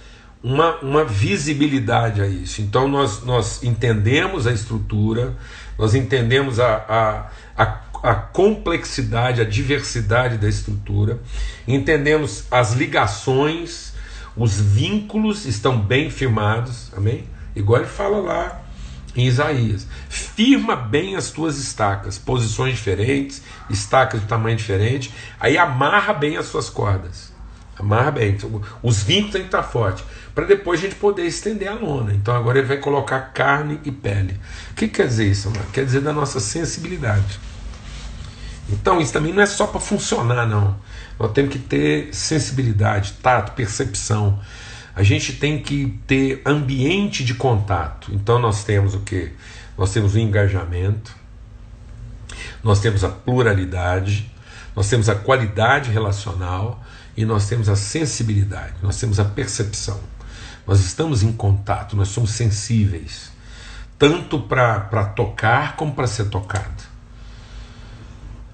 uma, 0.43 0.77
uma 0.81 1.05
visibilidade 1.05 2.21
a 2.21 2.27
isso. 2.27 2.61
Então 2.61 2.89
nós, 2.89 3.23
nós 3.23 3.63
entendemos 3.63 4.47
a 4.47 4.53
estrutura, 4.53 5.37
nós 5.79 5.95
entendemos 5.95 6.59
a, 6.59 7.31
a, 7.57 7.65
a, 7.65 8.11
a 8.11 8.15
complexidade, 8.15 9.41
a 9.41 9.45
diversidade 9.45 10.39
da 10.39 10.49
estrutura, 10.49 11.21
entendemos 11.67 12.45
as 12.51 12.73
ligações, 12.73 13.93
os 14.37 14.61
vínculos 14.61 15.47
estão 15.47 15.79
bem 15.79 16.11
firmados, 16.11 16.93
amém? 16.97 17.25
Igual 17.55 17.81
ele 17.81 17.89
fala 17.89 18.19
lá 18.19 18.63
em 19.15 19.27
Isaías. 19.27 19.87
Firma 20.09 20.75
bem 20.75 21.17
as 21.17 21.31
tuas 21.31 21.59
estacas, 21.59 22.19
posições 22.19 22.77
diferentes, 22.77 23.43
estacas 23.69 24.21
de 24.21 24.27
tamanho 24.27 24.57
diferente, 24.57 25.13
aí 25.39 25.59
amarra 25.59 26.15
bem 26.15 26.37
as 26.37 26.47
suas 26.47 26.71
cordas. 26.71 27.32
Amarra 27.79 28.11
bem. 28.11 28.37
Os 28.83 29.03
vínculos 29.03 29.33
têm 29.33 29.43
que 29.43 29.49
estar 29.49 29.63
fortes, 29.63 30.05
para 30.35 30.45
depois 30.45 30.81
a 30.81 30.83
gente 30.83 30.95
poder 30.97 31.25
estender 31.25 31.69
a 31.69 31.75
lona. 31.75 32.13
Então 32.13 32.35
agora 32.35 32.59
ele 32.59 32.69
vai 32.69 32.77
colocar 32.77 33.21
carne 33.33 33.81
e 33.85 33.91
pele. 33.91 34.39
O 34.71 34.75
que 34.75 34.89
quer 34.89 35.07
dizer 35.07 35.31
isso? 35.31 35.53
Quer 35.73 35.85
dizer 35.85 36.01
da 36.01 36.13
nossa 36.13 36.41
sensibilidade. 36.41 37.41
Então 38.69 39.01
isso 39.01 39.13
também 39.13 39.33
não 39.33 39.43
é 39.43 39.47
só 39.47 39.67
para 39.67 39.81
funcionar, 39.81 40.47
não. 40.47 40.77
Nós 41.19 41.33
temos 41.33 41.53
que 41.53 41.59
ter 41.59 42.15
sensibilidade, 42.15 43.15
tato, 43.23 43.53
percepção 43.53 44.39
a 44.95 45.03
gente 45.03 45.33
tem 45.35 45.63
que 45.63 45.99
ter 46.07 46.43
ambiente 46.45 47.25
de 47.25 47.35
contato. 47.35 48.13
Então 48.15 48.39
nós 48.39 48.63
temos 48.65 48.95
o 48.95 49.01
que? 49.01 49.33
Nós 49.77 49.93
temos 49.93 50.15
o 50.15 50.19
engajamento, 50.19 51.17
nós 52.63 52.81
temos 52.81 53.03
a 53.03 53.09
pluralidade, 53.09 54.31
nós 54.77 54.89
temos 54.89 55.09
a 55.09 55.15
qualidade 55.15 55.91
relacional 55.91 56.83
e 57.17 57.25
nós 57.25 57.49
temos 57.49 57.69
a 57.69 57.77
sensibilidade, 57.77 58.75
nós 58.83 58.99
temos 58.99 59.21
a 59.21 59.25
percepção. 59.25 60.01
Nós 60.67 60.81
estamos 60.81 61.23
em 61.23 61.33
contato, 61.33 61.97
nós 61.97 62.09
somos 62.09 62.31
sensíveis, 62.31 63.33
tanto 63.99 64.41
para 64.41 65.05
tocar 65.07 65.77
como 65.77 65.93
para 65.93 66.07
ser 66.07 66.27
tocado. 66.27 66.85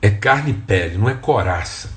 É 0.01 0.11
carne 0.11 0.53
e 0.53 0.55
pele, 0.55 0.97
não 0.97 1.09
é 1.09 1.15
coraça, 1.15 1.91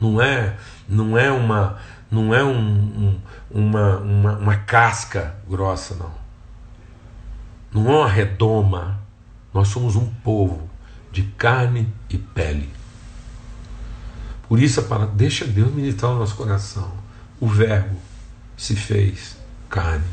não 0.00 0.22
é, 0.22 0.56
não 0.88 1.18
é 1.18 1.30
uma, 1.30 1.78
não 2.10 2.32
é 2.32 2.44
um, 2.44 2.56
um 2.56 3.20
uma, 3.50 3.98
uma, 3.98 4.38
uma 4.38 4.56
casca 4.56 5.34
grossa, 5.48 5.94
não. 5.94 6.12
Não 7.72 7.90
é 7.92 7.96
uma 7.98 8.08
redoma. 8.08 9.00
Nós 9.52 9.68
somos 9.68 9.96
um 9.96 10.06
povo 10.06 10.68
de 11.10 11.22
carne 11.22 11.92
e 12.08 12.18
pele. 12.18 12.70
Por 14.48 14.60
isso 14.60 14.80
a 14.80 14.82
palavra, 14.82 15.14
deixa 15.14 15.44
Deus 15.46 15.72
ministrar 15.72 16.12
o 16.12 16.18
nosso 16.18 16.34
coração. 16.34 16.90
O 17.38 17.46
Verbo 17.46 18.00
se 18.56 18.74
fez 18.74 19.36
carne. 19.68 20.04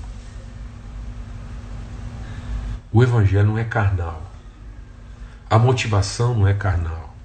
O 2.92 3.02
Evangelho 3.02 3.48
não 3.48 3.58
é 3.58 3.64
carnal. 3.64 4.32
A 5.50 5.58
motivação 5.58 6.36
não 6.36 6.48
é 6.48 6.54
carnal. 6.54 7.16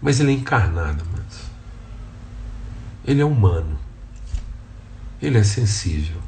Mas 0.00 0.20
ele 0.20 0.30
é 0.30 0.34
encarnado, 0.34 1.04
mas 1.12 1.50
ele 3.04 3.20
é 3.20 3.24
humano 3.24 3.78
ele 5.22 5.38
é 5.38 5.44
sensível. 5.44 6.20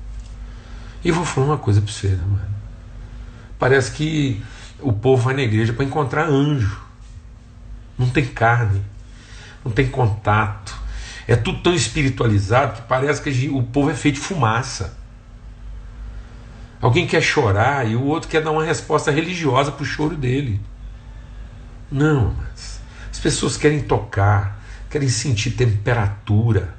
E 1.05 1.11
vou 1.11 1.25
falar 1.25 1.49
uma 1.49 1.59
coisa 1.59 1.83
para 1.83 1.93
você, 1.93 2.09
né, 2.09 2.25
mano? 2.25 2.55
Parece 3.59 3.93
que 3.93 4.43
o 4.81 4.93
povo 4.93 5.23
vai 5.23 5.35
na 5.35 5.43
igreja 5.43 5.73
para 5.73 5.85
encontrar 5.85 6.29
anjo. 6.29 6.81
Não 7.99 8.09
tem 8.09 8.25
carne, 8.25 8.83
não 9.65 9.73
tem 9.73 9.89
contato. 9.89 10.75
É 11.27 11.35
tudo 11.35 11.63
tão 11.63 11.75
espiritualizado 11.75 12.83
que 12.83 12.89
parece 12.89 13.23
que 13.23 13.49
o 13.49 13.63
povo 13.63 13.91
é 13.91 13.95
feito 13.95 14.17
de 14.17 14.21
fumaça. 14.21 14.97
Alguém 16.81 17.07
quer 17.07 17.23
chorar 17.23 17.89
e 17.89 17.97
o 17.97 18.05
outro 18.05 18.29
quer 18.29 18.43
dar 18.43 18.51
uma 18.51 18.65
resposta 18.65 19.11
religiosa 19.11 19.73
para 19.73 19.83
o 19.83 19.87
choro 19.87 20.17
dele. 20.17 20.61
Não, 21.91 22.35
mas 22.35 22.81
as 23.11 23.19
pessoas 23.19 23.57
querem 23.57 23.81
tocar, 23.81 24.63
querem 24.91 25.09
sentir 25.09 25.53
temperatura 25.53 26.75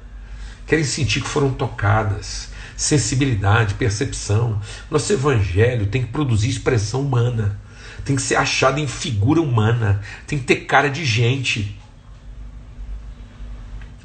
querem 0.66 0.84
sentir 0.84 1.22
que 1.22 1.28
foram 1.28 1.50
tocadas. 1.50 2.50
Sensibilidade, 2.76 3.74
percepção. 3.74 4.60
Nosso 4.90 5.12
evangelho 5.12 5.86
tem 5.86 6.02
que 6.02 6.12
produzir 6.12 6.50
expressão 6.50 7.00
humana, 7.00 7.58
tem 8.04 8.16
que 8.16 8.20
ser 8.20 8.36
achado 8.36 8.78
em 8.78 8.86
figura 8.86 9.40
humana, 9.40 10.02
tem 10.26 10.38
que 10.38 10.44
ter 10.44 10.56
cara 10.56 10.90
de 10.90 11.04
gente. 11.04 11.78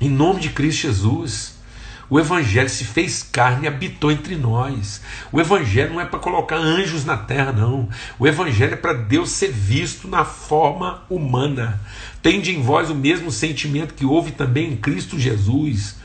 Em 0.01 0.09
nome 0.09 0.39
de 0.39 0.49
Cristo 0.49 0.87
Jesus. 0.87 1.61
O 2.09 2.19
Evangelho 2.19 2.67
se 2.67 2.83
fez 2.83 3.21
carne 3.21 3.65
e 3.65 3.67
habitou 3.67 4.11
entre 4.11 4.35
nós. 4.35 4.99
O 5.31 5.39
Evangelho 5.39 5.93
não 5.93 6.01
é 6.01 6.05
para 6.05 6.17
colocar 6.17 6.57
anjos 6.57 7.05
na 7.05 7.15
terra, 7.15 7.51
não. 7.51 7.87
O 8.17 8.27
Evangelho 8.27 8.73
é 8.73 8.77
para 8.77 8.93
Deus 8.93 9.29
ser 9.29 9.51
visto 9.51 10.07
na 10.07 10.25
forma 10.25 11.03
humana. 11.07 11.79
Tende 12.19 12.51
em 12.51 12.63
vós 12.63 12.89
o 12.89 12.95
mesmo 12.95 13.31
sentimento 13.31 13.93
que 13.93 14.03
houve 14.03 14.31
também 14.31 14.73
em 14.73 14.75
Cristo 14.75 15.19
Jesus 15.19 16.01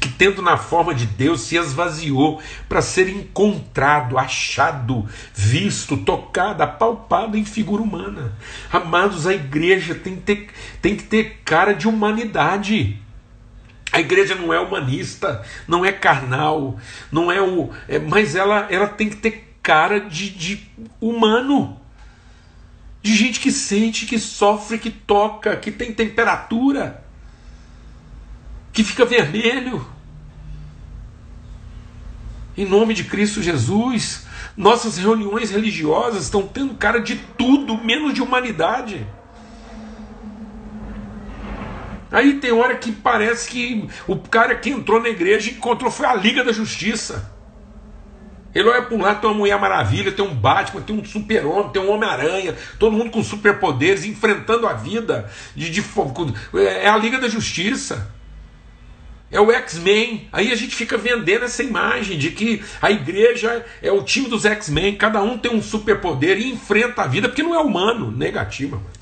que, 0.00 0.08
tendo 0.08 0.40
na 0.40 0.56
forma 0.56 0.94
de 0.94 1.04
Deus, 1.04 1.42
se 1.42 1.56
esvaziou 1.56 2.40
para 2.66 2.80
ser 2.80 3.08
encontrado, 3.08 4.16
achado, 4.16 5.06
visto, 5.34 5.94
tocado, 5.98 6.62
apalpado 6.62 7.36
em 7.36 7.44
figura 7.44 7.82
humana. 7.82 8.32
Amados, 8.72 9.26
a 9.26 9.34
igreja 9.34 9.94
tem 9.94 10.16
que 10.16 10.22
ter, 10.22 10.48
tem 10.80 10.96
que 10.96 11.02
ter 11.02 11.42
cara 11.44 11.74
de 11.74 11.86
humanidade. 11.86 12.98
A 13.92 14.00
igreja 14.00 14.34
não 14.34 14.52
é 14.52 14.60
humanista, 14.60 15.44
não 15.66 15.84
é 15.84 15.90
carnal, 15.90 16.78
não 17.10 17.30
é 17.30 17.42
o. 17.42 17.70
É, 17.88 17.98
mas 17.98 18.36
ela, 18.36 18.66
ela 18.70 18.86
tem 18.86 19.08
que 19.08 19.16
ter 19.16 19.56
cara 19.62 20.00
de, 20.00 20.30
de 20.30 20.70
humano. 21.00 21.78
De 23.02 23.14
gente 23.16 23.40
que 23.40 23.50
sente, 23.50 24.06
que 24.06 24.18
sofre, 24.18 24.78
que 24.78 24.90
toca, 24.90 25.56
que 25.56 25.70
tem 25.70 25.92
temperatura 25.92 27.02
que 28.72 28.84
fica 28.84 29.04
vermelho. 29.04 29.84
Em 32.56 32.66
nome 32.66 32.94
de 32.94 33.04
Cristo 33.04 33.42
Jesus, 33.42 34.26
nossas 34.56 34.98
reuniões 34.98 35.50
religiosas 35.50 36.24
estão 36.24 36.46
tendo 36.46 36.74
cara 36.74 37.00
de 37.00 37.16
tudo 37.16 37.76
menos 37.78 38.12
de 38.12 38.22
humanidade. 38.22 39.06
Aí 42.10 42.34
tem 42.34 42.52
hora 42.52 42.76
que 42.76 42.90
parece 42.90 43.48
que 43.48 43.88
o 44.06 44.16
cara 44.16 44.54
que 44.54 44.70
entrou 44.70 45.00
na 45.00 45.08
igreja 45.08 45.50
encontrou 45.50 45.90
foi 45.90 46.06
a 46.06 46.14
Liga 46.14 46.42
da 46.42 46.52
Justiça. 46.52 47.30
Ele 48.52 48.68
olha 48.68 48.82
para 48.82 48.96
um 48.96 49.00
lado, 49.00 49.20
tem 49.20 49.30
uma 49.30 49.36
Mulher 49.36 49.60
Maravilha, 49.60 50.10
tem 50.10 50.24
um 50.24 50.34
Batman, 50.34 50.80
tem 50.80 50.98
um 50.98 51.04
Super-Homem, 51.04 51.70
tem 51.70 51.80
um 51.80 51.90
Homem-Aranha, 51.90 52.56
todo 52.80 52.96
mundo 52.96 53.10
com 53.10 53.22
superpoderes, 53.22 54.04
enfrentando 54.04 54.66
a 54.66 54.72
vida 54.72 55.30
de, 55.54 55.70
de, 55.70 55.84
é 56.54 56.88
a 56.88 56.96
Liga 56.96 57.18
da 57.18 57.28
Justiça. 57.28 58.12
É 59.30 59.40
o 59.40 59.52
X-Men. 59.52 60.28
Aí 60.32 60.50
a 60.50 60.56
gente 60.56 60.74
fica 60.74 60.98
vendendo 60.98 61.44
essa 61.44 61.62
imagem 61.62 62.18
de 62.18 62.32
que 62.32 62.64
a 62.82 62.90
igreja 62.90 63.64
é 63.80 63.92
o 63.92 64.02
time 64.02 64.28
dos 64.28 64.44
X-Men, 64.44 64.96
cada 64.96 65.22
um 65.22 65.38
tem 65.38 65.54
um 65.54 65.62
superpoder 65.62 66.36
e 66.36 66.50
enfrenta 66.50 67.02
a 67.02 67.06
vida, 67.06 67.28
porque 67.28 67.44
não 67.44 67.54
é 67.54 67.58
humano, 67.60 68.10
negativa. 68.10 68.82
Mas. 68.84 69.00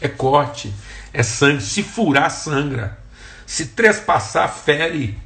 É 0.00 0.08
corte, 0.08 0.72
é 1.12 1.22
sangue. 1.22 1.62
Se 1.62 1.82
furar, 1.82 2.30
sangra. 2.30 2.98
Se 3.46 3.66
trespassar, 3.66 4.52
fere. 4.52 5.18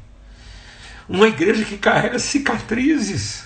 Uma 1.08 1.28
igreja 1.28 1.64
que 1.64 1.78
carrega 1.78 2.18
cicatrizes. 2.18 3.44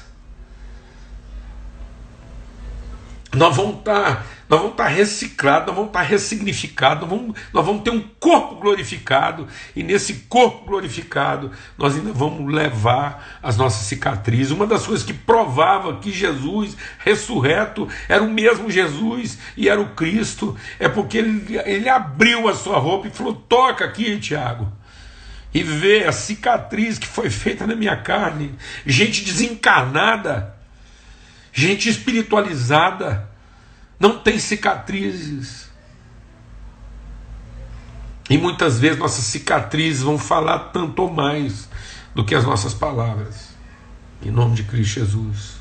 Nós 3.34 3.56
vamos 3.56 3.78
estar 3.78 4.24
nós 4.48 4.60
vamos 4.60 4.72
estar 4.72 4.86
reciclados, 4.86 5.66
nós 5.66 5.76
vamos 5.76 5.90
estar 5.90 6.02
ressignificados, 6.02 7.08
nós 7.08 7.18
vamos, 7.18 7.36
nós 7.52 7.66
vamos 7.66 7.82
ter 7.82 7.90
um 7.90 8.00
corpo 8.00 8.56
glorificado, 8.56 9.48
e 9.74 9.82
nesse 9.82 10.14
corpo 10.28 10.66
glorificado 10.66 11.50
nós 11.76 11.96
ainda 11.96 12.12
vamos 12.12 12.52
levar 12.52 13.38
as 13.42 13.56
nossas 13.56 13.86
cicatrizes. 13.86 14.52
Uma 14.52 14.66
das 14.66 14.86
coisas 14.86 15.04
que 15.04 15.12
provava 15.12 15.96
que 15.96 16.12
Jesus 16.12 16.76
ressurreto 16.98 17.88
era 18.08 18.22
o 18.22 18.30
mesmo 18.30 18.70
Jesus 18.70 19.38
e 19.56 19.68
era 19.68 19.80
o 19.80 19.90
Cristo, 19.90 20.56
é 20.78 20.88
porque 20.88 21.18
ele, 21.18 21.58
ele 21.64 21.88
abriu 21.88 22.48
a 22.48 22.54
sua 22.54 22.78
roupa 22.78 23.08
e 23.08 23.10
falou: 23.10 23.34
toca 23.34 23.84
aqui, 23.84 24.18
Tiago 24.18 24.72
e 25.54 25.62
vê 25.62 26.04
a 26.04 26.12
cicatriz 26.12 26.98
que 26.98 27.06
foi 27.06 27.30
feita 27.30 27.66
na 27.66 27.74
minha 27.74 27.96
carne, 27.96 28.54
gente 28.84 29.24
desencarnada, 29.24 30.54
gente 31.50 31.88
espiritualizada, 31.88 33.26
não 33.98 34.18
tem 34.18 34.38
cicatrizes. 34.38 35.70
E 38.28 38.36
muitas 38.36 38.78
vezes 38.78 38.98
nossas 38.98 39.24
cicatrizes 39.24 40.02
vão 40.02 40.18
falar 40.18 40.70
tanto 40.70 41.02
ou 41.02 41.12
mais 41.12 41.68
do 42.14 42.24
que 42.24 42.34
as 42.34 42.44
nossas 42.44 42.74
palavras. 42.74 43.50
Em 44.22 44.30
nome 44.30 44.54
de 44.54 44.64
Cristo 44.64 45.00
Jesus. 45.00 45.56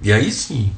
E 0.00 0.12
aí 0.12 0.32
sim, 0.32 0.74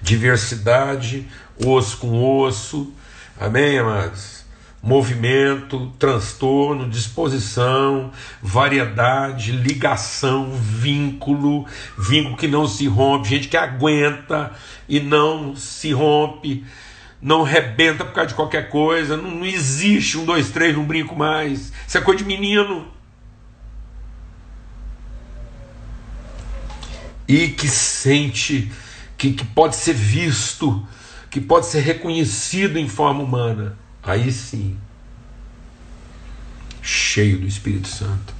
diversidade, 0.00 1.28
osso 1.62 1.98
com 1.98 2.22
osso, 2.22 2.92
amém, 3.38 3.78
amados? 3.78 4.37
Movimento, 4.82 5.92
transtorno, 5.98 6.88
disposição, 6.88 8.12
variedade, 8.40 9.52
ligação, 9.52 10.52
vínculo, 10.52 11.66
vínculo 11.98 12.36
que 12.36 12.46
não 12.46 12.66
se 12.66 12.86
rompe, 12.86 13.28
gente 13.28 13.48
que 13.48 13.56
aguenta 13.56 14.52
e 14.88 15.00
não 15.00 15.56
se 15.56 15.92
rompe. 15.92 16.64
não 17.20 17.42
rebenta 17.42 18.04
por 18.04 18.14
causa 18.14 18.28
de 18.28 18.34
qualquer 18.34 18.68
coisa, 18.70 19.16
não, 19.16 19.30
não 19.32 19.44
existe 19.44 20.16
um, 20.16 20.24
dois, 20.24 20.50
três, 20.50 20.76
não 20.76 20.84
brinco 20.84 21.16
mais. 21.16 21.72
Isso 21.86 21.98
é 21.98 22.00
coisa 22.00 22.18
de 22.18 22.24
menino. 22.24 22.86
E 27.26 27.48
que 27.48 27.68
sente, 27.68 28.70
que, 29.18 29.32
que 29.32 29.44
pode 29.44 29.74
ser 29.74 29.94
visto, 29.94 30.86
que 31.28 31.40
pode 31.40 31.66
ser 31.66 31.80
reconhecido 31.80 32.78
em 32.78 32.88
forma 32.88 33.22
humana. 33.22 33.76
Aí 34.08 34.32
sim, 34.32 34.74
cheio 36.80 37.38
do 37.38 37.46
Espírito 37.46 37.88
Santo. 37.88 38.32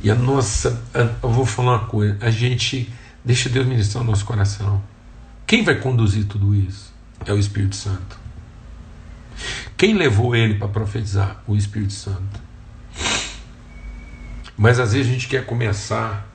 E 0.00 0.10
a 0.10 0.14
nossa, 0.14 0.82
eu 1.22 1.30
vou 1.30 1.44
falar 1.44 1.72
uma 1.72 1.86
coisa, 1.86 2.16
a 2.22 2.30
gente 2.30 2.90
deixa 3.22 3.50
Deus 3.50 3.66
ministrar 3.66 4.02
o 4.02 4.06
nosso 4.06 4.24
coração. 4.24 4.82
Quem 5.46 5.62
vai 5.62 5.74
conduzir 5.74 6.24
tudo 6.24 6.54
isso? 6.54 6.94
É 7.26 7.32
o 7.32 7.38
Espírito 7.38 7.76
Santo. 7.76 8.18
Quem 9.76 9.92
levou 9.92 10.34
ele 10.34 10.54
para 10.54 10.68
profetizar? 10.68 11.42
O 11.46 11.54
Espírito 11.54 11.92
Santo. 11.92 12.40
Mas 14.56 14.80
às 14.80 14.94
vezes 14.94 15.10
a 15.10 15.12
gente 15.12 15.28
quer 15.28 15.44
começar 15.44 16.26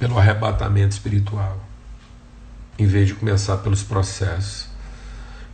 pelo 0.00 0.18
arrebatamento 0.18 0.94
espiritual, 0.94 1.64
em 2.76 2.86
vez 2.88 3.06
de 3.06 3.14
começar 3.14 3.58
pelos 3.58 3.84
processos 3.84 4.73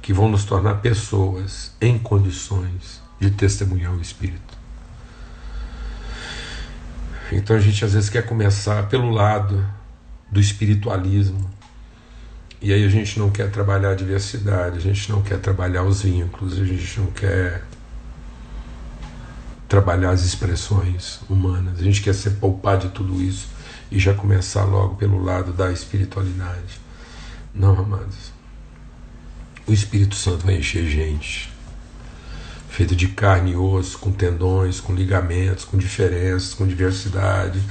que 0.03 0.13
vão 0.13 0.29
nos 0.29 0.45
tornar 0.45 0.77
pessoas 0.77 1.73
em 1.81 1.99
condições 1.99 3.01
de 3.21 3.31
testemunhar 3.31 3.93
o 3.93 4.01
Espírito. 4.01 4.59
Então 7.33 7.55
a 7.55 7.61
gente 7.61 7.85
às 7.85 7.93
vezes 7.93 8.11
quer 8.11 8.27
começar 8.27 8.89
pelo 8.89 9.11
lado 9.11 9.65
do 10.31 10.41
espiritualismo, 10.41 11.51
e 12.63 12.73
aí 12.73 12.85
a 12.85 12.89
gente 12.89 13.19
não 13.19 13.31
quer 13.31 13.51
trabalhar 13.51 13.91
a 13.91 13.95
diversidade, 13.95 14.77
a 14.77 14.81
gente 14.81 15.11
não 15.11 15.23
quer 15.23 15.39
trabalhar 15.39 15.83
os 15.83 16.03
vínculos, 16.03 16.59
a 16.59 16.65
gente 16.65 17.01
não 17.01 17.07
quer 17.07 17.65
trabalhar 19.69 20.11
as 20.11 20.25
expressões 20.25 21.21
humanas, 21.29 21.79
a 21.79 21.83
gente 21.83 22.03
quer 22.03 22.15
ser 22.15 22.31
poupado 22.33 22.89
de 22.89 22.95
tudo 22.95 23.23
isso 23.23 23.49
e 23.91 23.99
já 23.99 24.13
começar 24.13 24.65
logo 24.65 24.97
pelo 24.97 25.23
lado 25.23 25.53
da 25.53 25.71
espiritualidade. 25.73 26.81
Não, 27.55 27.79
amados. 27.79 28.40
O 29.71 29.73
Espírito 29.73 30.17
Santo 30.17 30.47
vai 30.47 30.57
encher 30.57 30.85
gente, 30.91 31.49
feito 32.69 32.97
de 32.97 33.07
carne 33.07 33.53
e 33.53 33.57
osso, 33.57 34.01
com 34.01 34.11
tendões, 34.11 34.81
com 34.81 34.93
ligamentos, 34.93 35.65
com 35.65 35.79
diferenças, 35.79 36.55
com 36.55 36.67
diversidade, 36.67 37.63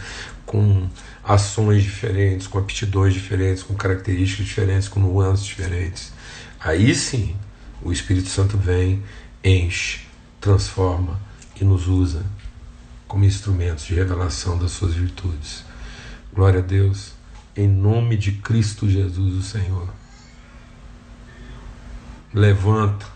com 0.46 0.88
ações 1.22 1.84
diferentes, 1.84 2.48
com 2.48 2.58
aptidões 2.58 3.14
diferentes, 3.14 3.64
com 3.64 3.76
características 3.76 4.46
diferentes, 4.46 4.88
com 4.88 5.02
nuances 5.02 5.46
diferentes. 5.46 6.14
Aí 6.58 6.96
sim, 6.96 7.36
o 7.82 7.92
Espírito 7.92 8.30
Santo 8.30 8.58
vem, 8.58 9.04
enche, 9.44 10.08
transforma 10.40 11.20
e 11.60 11.66
nos 11.66 11.90
usa 11.90 12.26
como 13.10 13.26
instrumentos 13.26 13.84
de 13.84 13.96
revelação 13.96 14.58
das 14.58 14.72
suas 14.72 14.94
virtudes. 14.94 15.66
Glória 16.34 16.62
a 16.62 16.64
Deus, 16.64 17.12
em 17.58 17.68
nome 17.68 18.16
de 18.16 18.32
Cristo 18.32 18.90
Jesus, 18.90 19.34
o 19.34 19.44
Senhor. 19.44 19.99
Levanta. 22.34 23.08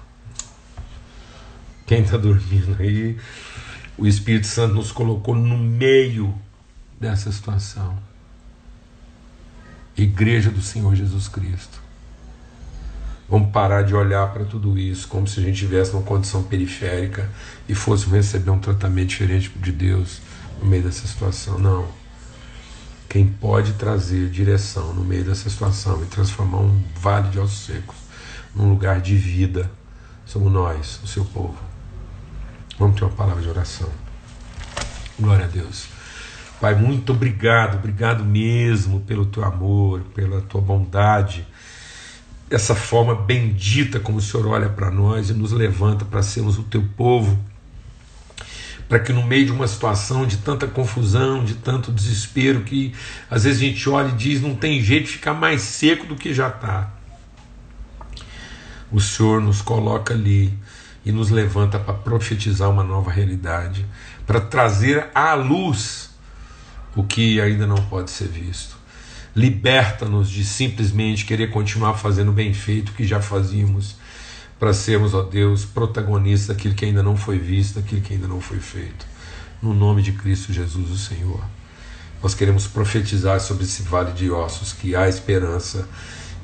Quem 1.86 2.02
está 2.02 2.18
dormindo 2.18 2.76
aí, 2.80 3.16
o 3.96 4.08
Espírito 4.08 4.48
Santo 4.48 4.74
nos 4.74 4.92
colocou 4.92 5.36
no 5.36 5.56
meio 5.56 6.34
dessa 7.00 7.32
situação. 7.32 7.96
Igreja 9.96 10.50
do 10.50 10.62
Senhor 10.62 10.96
Jesus 10.96 11.28
Cristo. 11.28 11.80
Vamos 13.30 13.52
parar 13.52 13.84
de 13.84 13.94
olhar 13.94 14.34
para 14.34 14.46
tudo 14.46 14.78
isso 14.80 15.08
como 15.08 15.28
se 15.28 15.40
a 15.40 15.44
gente 15.44 15.56
estivesse 15.56 15.94
numa 15.94 16.04
condição 16.04 16.44
periférica 16.44 17.30
e 17.70 17.76
fôssemos 17.76 18.16
receber 18.16 18.50
um 18.50 18.60
tratamento 18.60 19.10
diferente 19.10 19.50
de 19.50 19.72
Deus 19.72 20.22
no 20.60 20.66
meio 20.66 20.84
dessa 20.84 21.08
situação. 21.08 21.60
Não. 21.60 21.88
Quem 23.08 23.28
pode 23.28 23.74
trazer 23.74 24.28
direção 24.30 24.92
no 24.94 25.04
meio 25.04 25.24
dessa 25.24 25.48
situação 25.48 26.02
e 26.02 26.08
transformar 26.08 26.62
um 26.62 26.84
vale 26.96 27.30
de 27.30 27.40
ossos 27.40 27.68
secos 27.68 28.04
num 28.56 28.70
lugar 28.70 29.02
de 29.02 29.16
vida 29.16 29.70
somos 30.26 30.52
nós, 30.52 31.00
o 31.04 31.08
seu 31.08 31.26
povo. 31.26 31.58
Vamos 32.78 32.96
ter 32.96 33.06
uma 33.06 33.14
palavra 33.14 33.42
de 33.42 33.50
oração. 33.50 33.90
Glória 35.20 35.46
a 35.46 35.48
Deus. 35.48 35.88
Pai, 36.60 36.76
muito 36.76 37.12
obrigado, 37.12 37.76
obrigado 37.76 38.24
mesmo 38.24 39.02
pelo 39.02 39.26
teu 39.26 39.44
amor, 39.44 40.02
pela 40.16 40.42
tua 40.42 40.62
bondade, 40.62 41.46
essa 42.50 42.76
forma 42.76 43.16
bendita 43.16 44.00
como 44.00 44.20
o 44.20 44.22
Senhor 44.22 44.48
olha 44.48 44.70
para 44.70 44.92
nós 44.92 45.30
e 45.30 45.34
nos 45.34 45.52
levanta 45.52 46.06
para 46.06 46.22
sermos 46.22 46.58
o 46.58 46.64
teu 46.64 46.84
povo, 46.96 47.38
para 48.88 49.00
que 49.00 49.12
no 49.12 49.26
meio 49.26 49.46
de 49.48 49.52
uma 49.52 49.68
situação 49.68 50.26
de 50.26 50.38
tanta 50.38 50.68
confusão, 50.68 51.44
de 51.44 51.56
tanto 51.56 51.92
desespero, 51.92 52.62
que 52.62 52.94
às 53.30 53.44
vezes 53.44 53.62
a 53.62 53.66
gente 53.66 53.90
olha 53.90 54.10
e 54.10 54.14
diz 54.14 54.42
não 54.42 54.56
tem 54.56 54.82
jeito 54.82 55.08
de 55.08 55.14
ficar 55.14 55.34
mais 55.34 55.62
seco 55.62 56.06
do 56.06 56.16
que 56.16 56.34
já 56.34 56.48
está. 56.48 56.94
O 58.94 59.02
Senhor 59.02 59.42
nos 59.42 59.60
coloca 59.60 60.14
ali 60.14 60.54
e 61.04 61.12
nos 61.12 61.32
levanta 61.32 61.80
para 61.80 61.96
profetizar 61.96 62.70
uma 62.70 62.84
nova 62.84 63.10
realidade, 63.10 63.84
para 64.26 64.40
trazer 64.40 65.10
à 65.16 65.34
luz 65.34 66.12
o 66.96 67.04
que 67.04 67.42
ainda 67.42 67.66
não 67.66 67.78
pode 67.88 68.12
ser 68.12 68.28
visto. 68.28 68.78
Liberta-nos 69.36 70.30
de 70.30 70.46
simplesmente 70.46 71.26
querer 71.26 71.50
continuar 71.50 71.96
fazendo 71.96 72.32
bem 72.32 72.54
feito 72.54 72.90
o 72.90 72.94
que 72.94 73.04
já 73.04 73.20
fazíamos, 73.20 73.96
para 74.60 74.74
sermos, 74.76 75.16
ó 75.16 75.24
Deus, 75.24 75.66
protagonistas 75.66 76.56
daquilo 76.56 76.76
que 76.76 76.86
ainda 76.86 77.02
não 77.02 77.18
foi 77.18 77.40
visto, 77.40 77.82
daquilo 77.82 78.00
que 78.00 78.14
ainda 78.14 78.28
não 78.28 78.40
foi 78.40 78.60
feito. 78.60 79.08
No 79.60 79.74
nome 79.74 80.04
de 80.04 80.12
Cristo 80.12 80.54
Jesus, 80.54 80.92
o 80.92 80.98
Senhor. 80.98 81.44
Nós 82.22 82.36
queremos 82.36 82.68
profetizar 82.68 83.40
sobre 83.42 83.64
esse 83.64 83.82
vale 83.82 84.12
de 84.12 84.30
ossos 84.30 84.72
que 84.72 84.96
há 84.96 85.10
esperança 85.10 85.90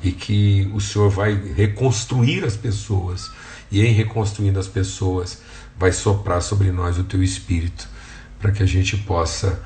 e 0.02 0.12
que 0.12 0.70
o 0.74 0.80
Senhor 0.80 1.10
vai 1.10 1.34
reconstruir 1.34 2.44
as 2.44 2.56
pessoas, 2.56 3.30
e 3.70 3.84
em 3.84 3.92
reconstruindo 3.92 4.58
as 4.58 4.66
pessoas, 4.66 5.42
vai 5.78 5.92
soprar 5.92 6.42
sobre 6.42 6.70
nós 6.72 6.98
o 6.98 7.04
teu 7.04 7.22
espírito, 7.22 7.88
para 8.38 8.52
que 8.52 8.62
a 8.62 8.66
gente 8.66 8.96
possa 8.96 9.62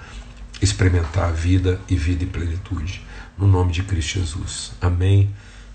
experimentar 0.60 1.28
a 1.28 1.32
vida 1.32 1.80
e 1.88 1.96
vida 1.96 2.24
em 2.24 2.28
plenitude. 2.28 3.04
No 3.36 3.46
nome 3.46 3.72
de 3.72 3.82
Cristo 3.82 4.18
Jesus. 4.18 4.72
Amém 4.80 5.30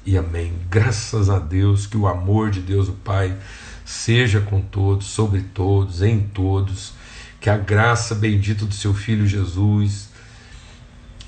e 0.06 0.18
amém. 0.18 0.54
Graças 0.70 1.30
a 1.30 1.40
Deus, 1.40 1.86
que 1.86 1.98
o 1.98 2.08
amor 2.08 2.50
de 2.50 2.62
Deus, 2.62 2.88
o 2.88 2.94
Pai, 2.94 3.38
seja 3.86 4.40
com 4.40 4.62
todos, 4.62 5.08
sobre 5.08 5.42
todos, 5.42 6.02
em 6.02 6.20
todos. 6.20 6.94
Que 7.40 7.50
a 7.50 7.58
graça 7.58 8.16
bendita 8.16 8.66
do 8.66 8.74
seu 8.74 8.94
Filho 8.94 9.26
Jesus 9.28 10.09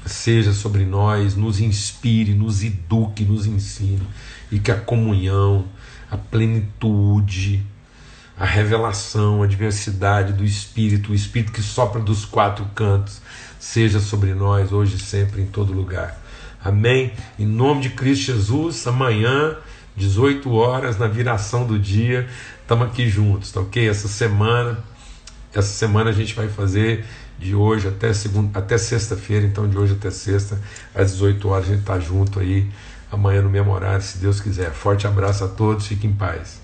seja 0.05 0.53
sobre 0.53 0.85
nós, 0.85 1.35
nos 1.35 1.59
inspire, 1.59 2.33
nos 2.33 2.63
eduque, 2.63 3.23
nos 3.23 3.45
ensine. 3.45 4.01
E 4.51 4.59
que 4.59 4.71
a 4.71 4.79
comunhão, 4.79 5.65
a 6.09 6.17
plenitude, 6.17 7.65
a 8.37 8.45
revelação, 8.45 9.43
a 9.43 9.47
diversidade 9.47 10.33
do 10.33 10.43
Espírito, 10.43 11.11
o 11.11 11.15
Espírito 11.15 11.51
que 11.51 11.61
sopra 11.61 12.01
dos 12.01 12.25
quatro 12.25 12.65
cantos, 12.73 13.21
seja 13.59 13.99
sobre 13.99 14.33
nós 14.33 14.71
hoje 14.71 14.97
sempre, 14.97 15.41
em 15.41 15.45
todo 15.45 15.71
lugar. 15.71 16.19
Amém? 16.63 17.11
Em 17.37 17.45
nome 17.45 17.81
de 17.81 17.89
Cristo 17.91 18.25
Jesus, 18.25 18.85
amanhã, 18.87 19.55
18 19.95 20.51
horas, 20.51 20.97
na 20.97 21.07
viração 21.07 21.65
do 21.65 21.77
dia, 21.77 22.27
estamos 22.61 22.87
aqui 22.87 23.07
juntos, 23.09 23.51
tá 23.51 23.61
ok? 23.61 23.87
Essa 23.87 24.07
semana, 24.07 24.79
essa 25.53 25.73
semana 25.73 26.09
a 26.09 26.13
gente 26.13 26.33
vai 26.33 26.47
fazer 26.47 27.05
de 27.41 27.55
hoje 27.55 27.87
até 27.87 28.13
segunda, 28.13 28.59
até 28.59 28.77
sexta-feira, 28.77 29.45
então 29.45 29.67
de 29.67 29.75
hoje 29.75 29.93
até 29.93 30.11
sexta, 30.11 30.59
às 30.93 31.11
18 31.13 31.49
horas, 31.49 31.65
a 31.65 31.69
gente 31.71 31.79
está 31.79 31.99
junto 31.99 32.39
aí, 32.39 32.69
amanhã 33.11 33.41
no 33.41 33.49
mesmo 33.49 33.71
horário, 33.71 34.03
se 34.03 34.19
Deus 34.19 34.39
quiser. 34.39 34.71
Forte 34.71 35.07
abraço 35.07 35.43
a 35.43 35.47
todos, 35.47 35.87
fiquem 35.87 36.11
em 36.11 36.13
paz. 36.13 36.60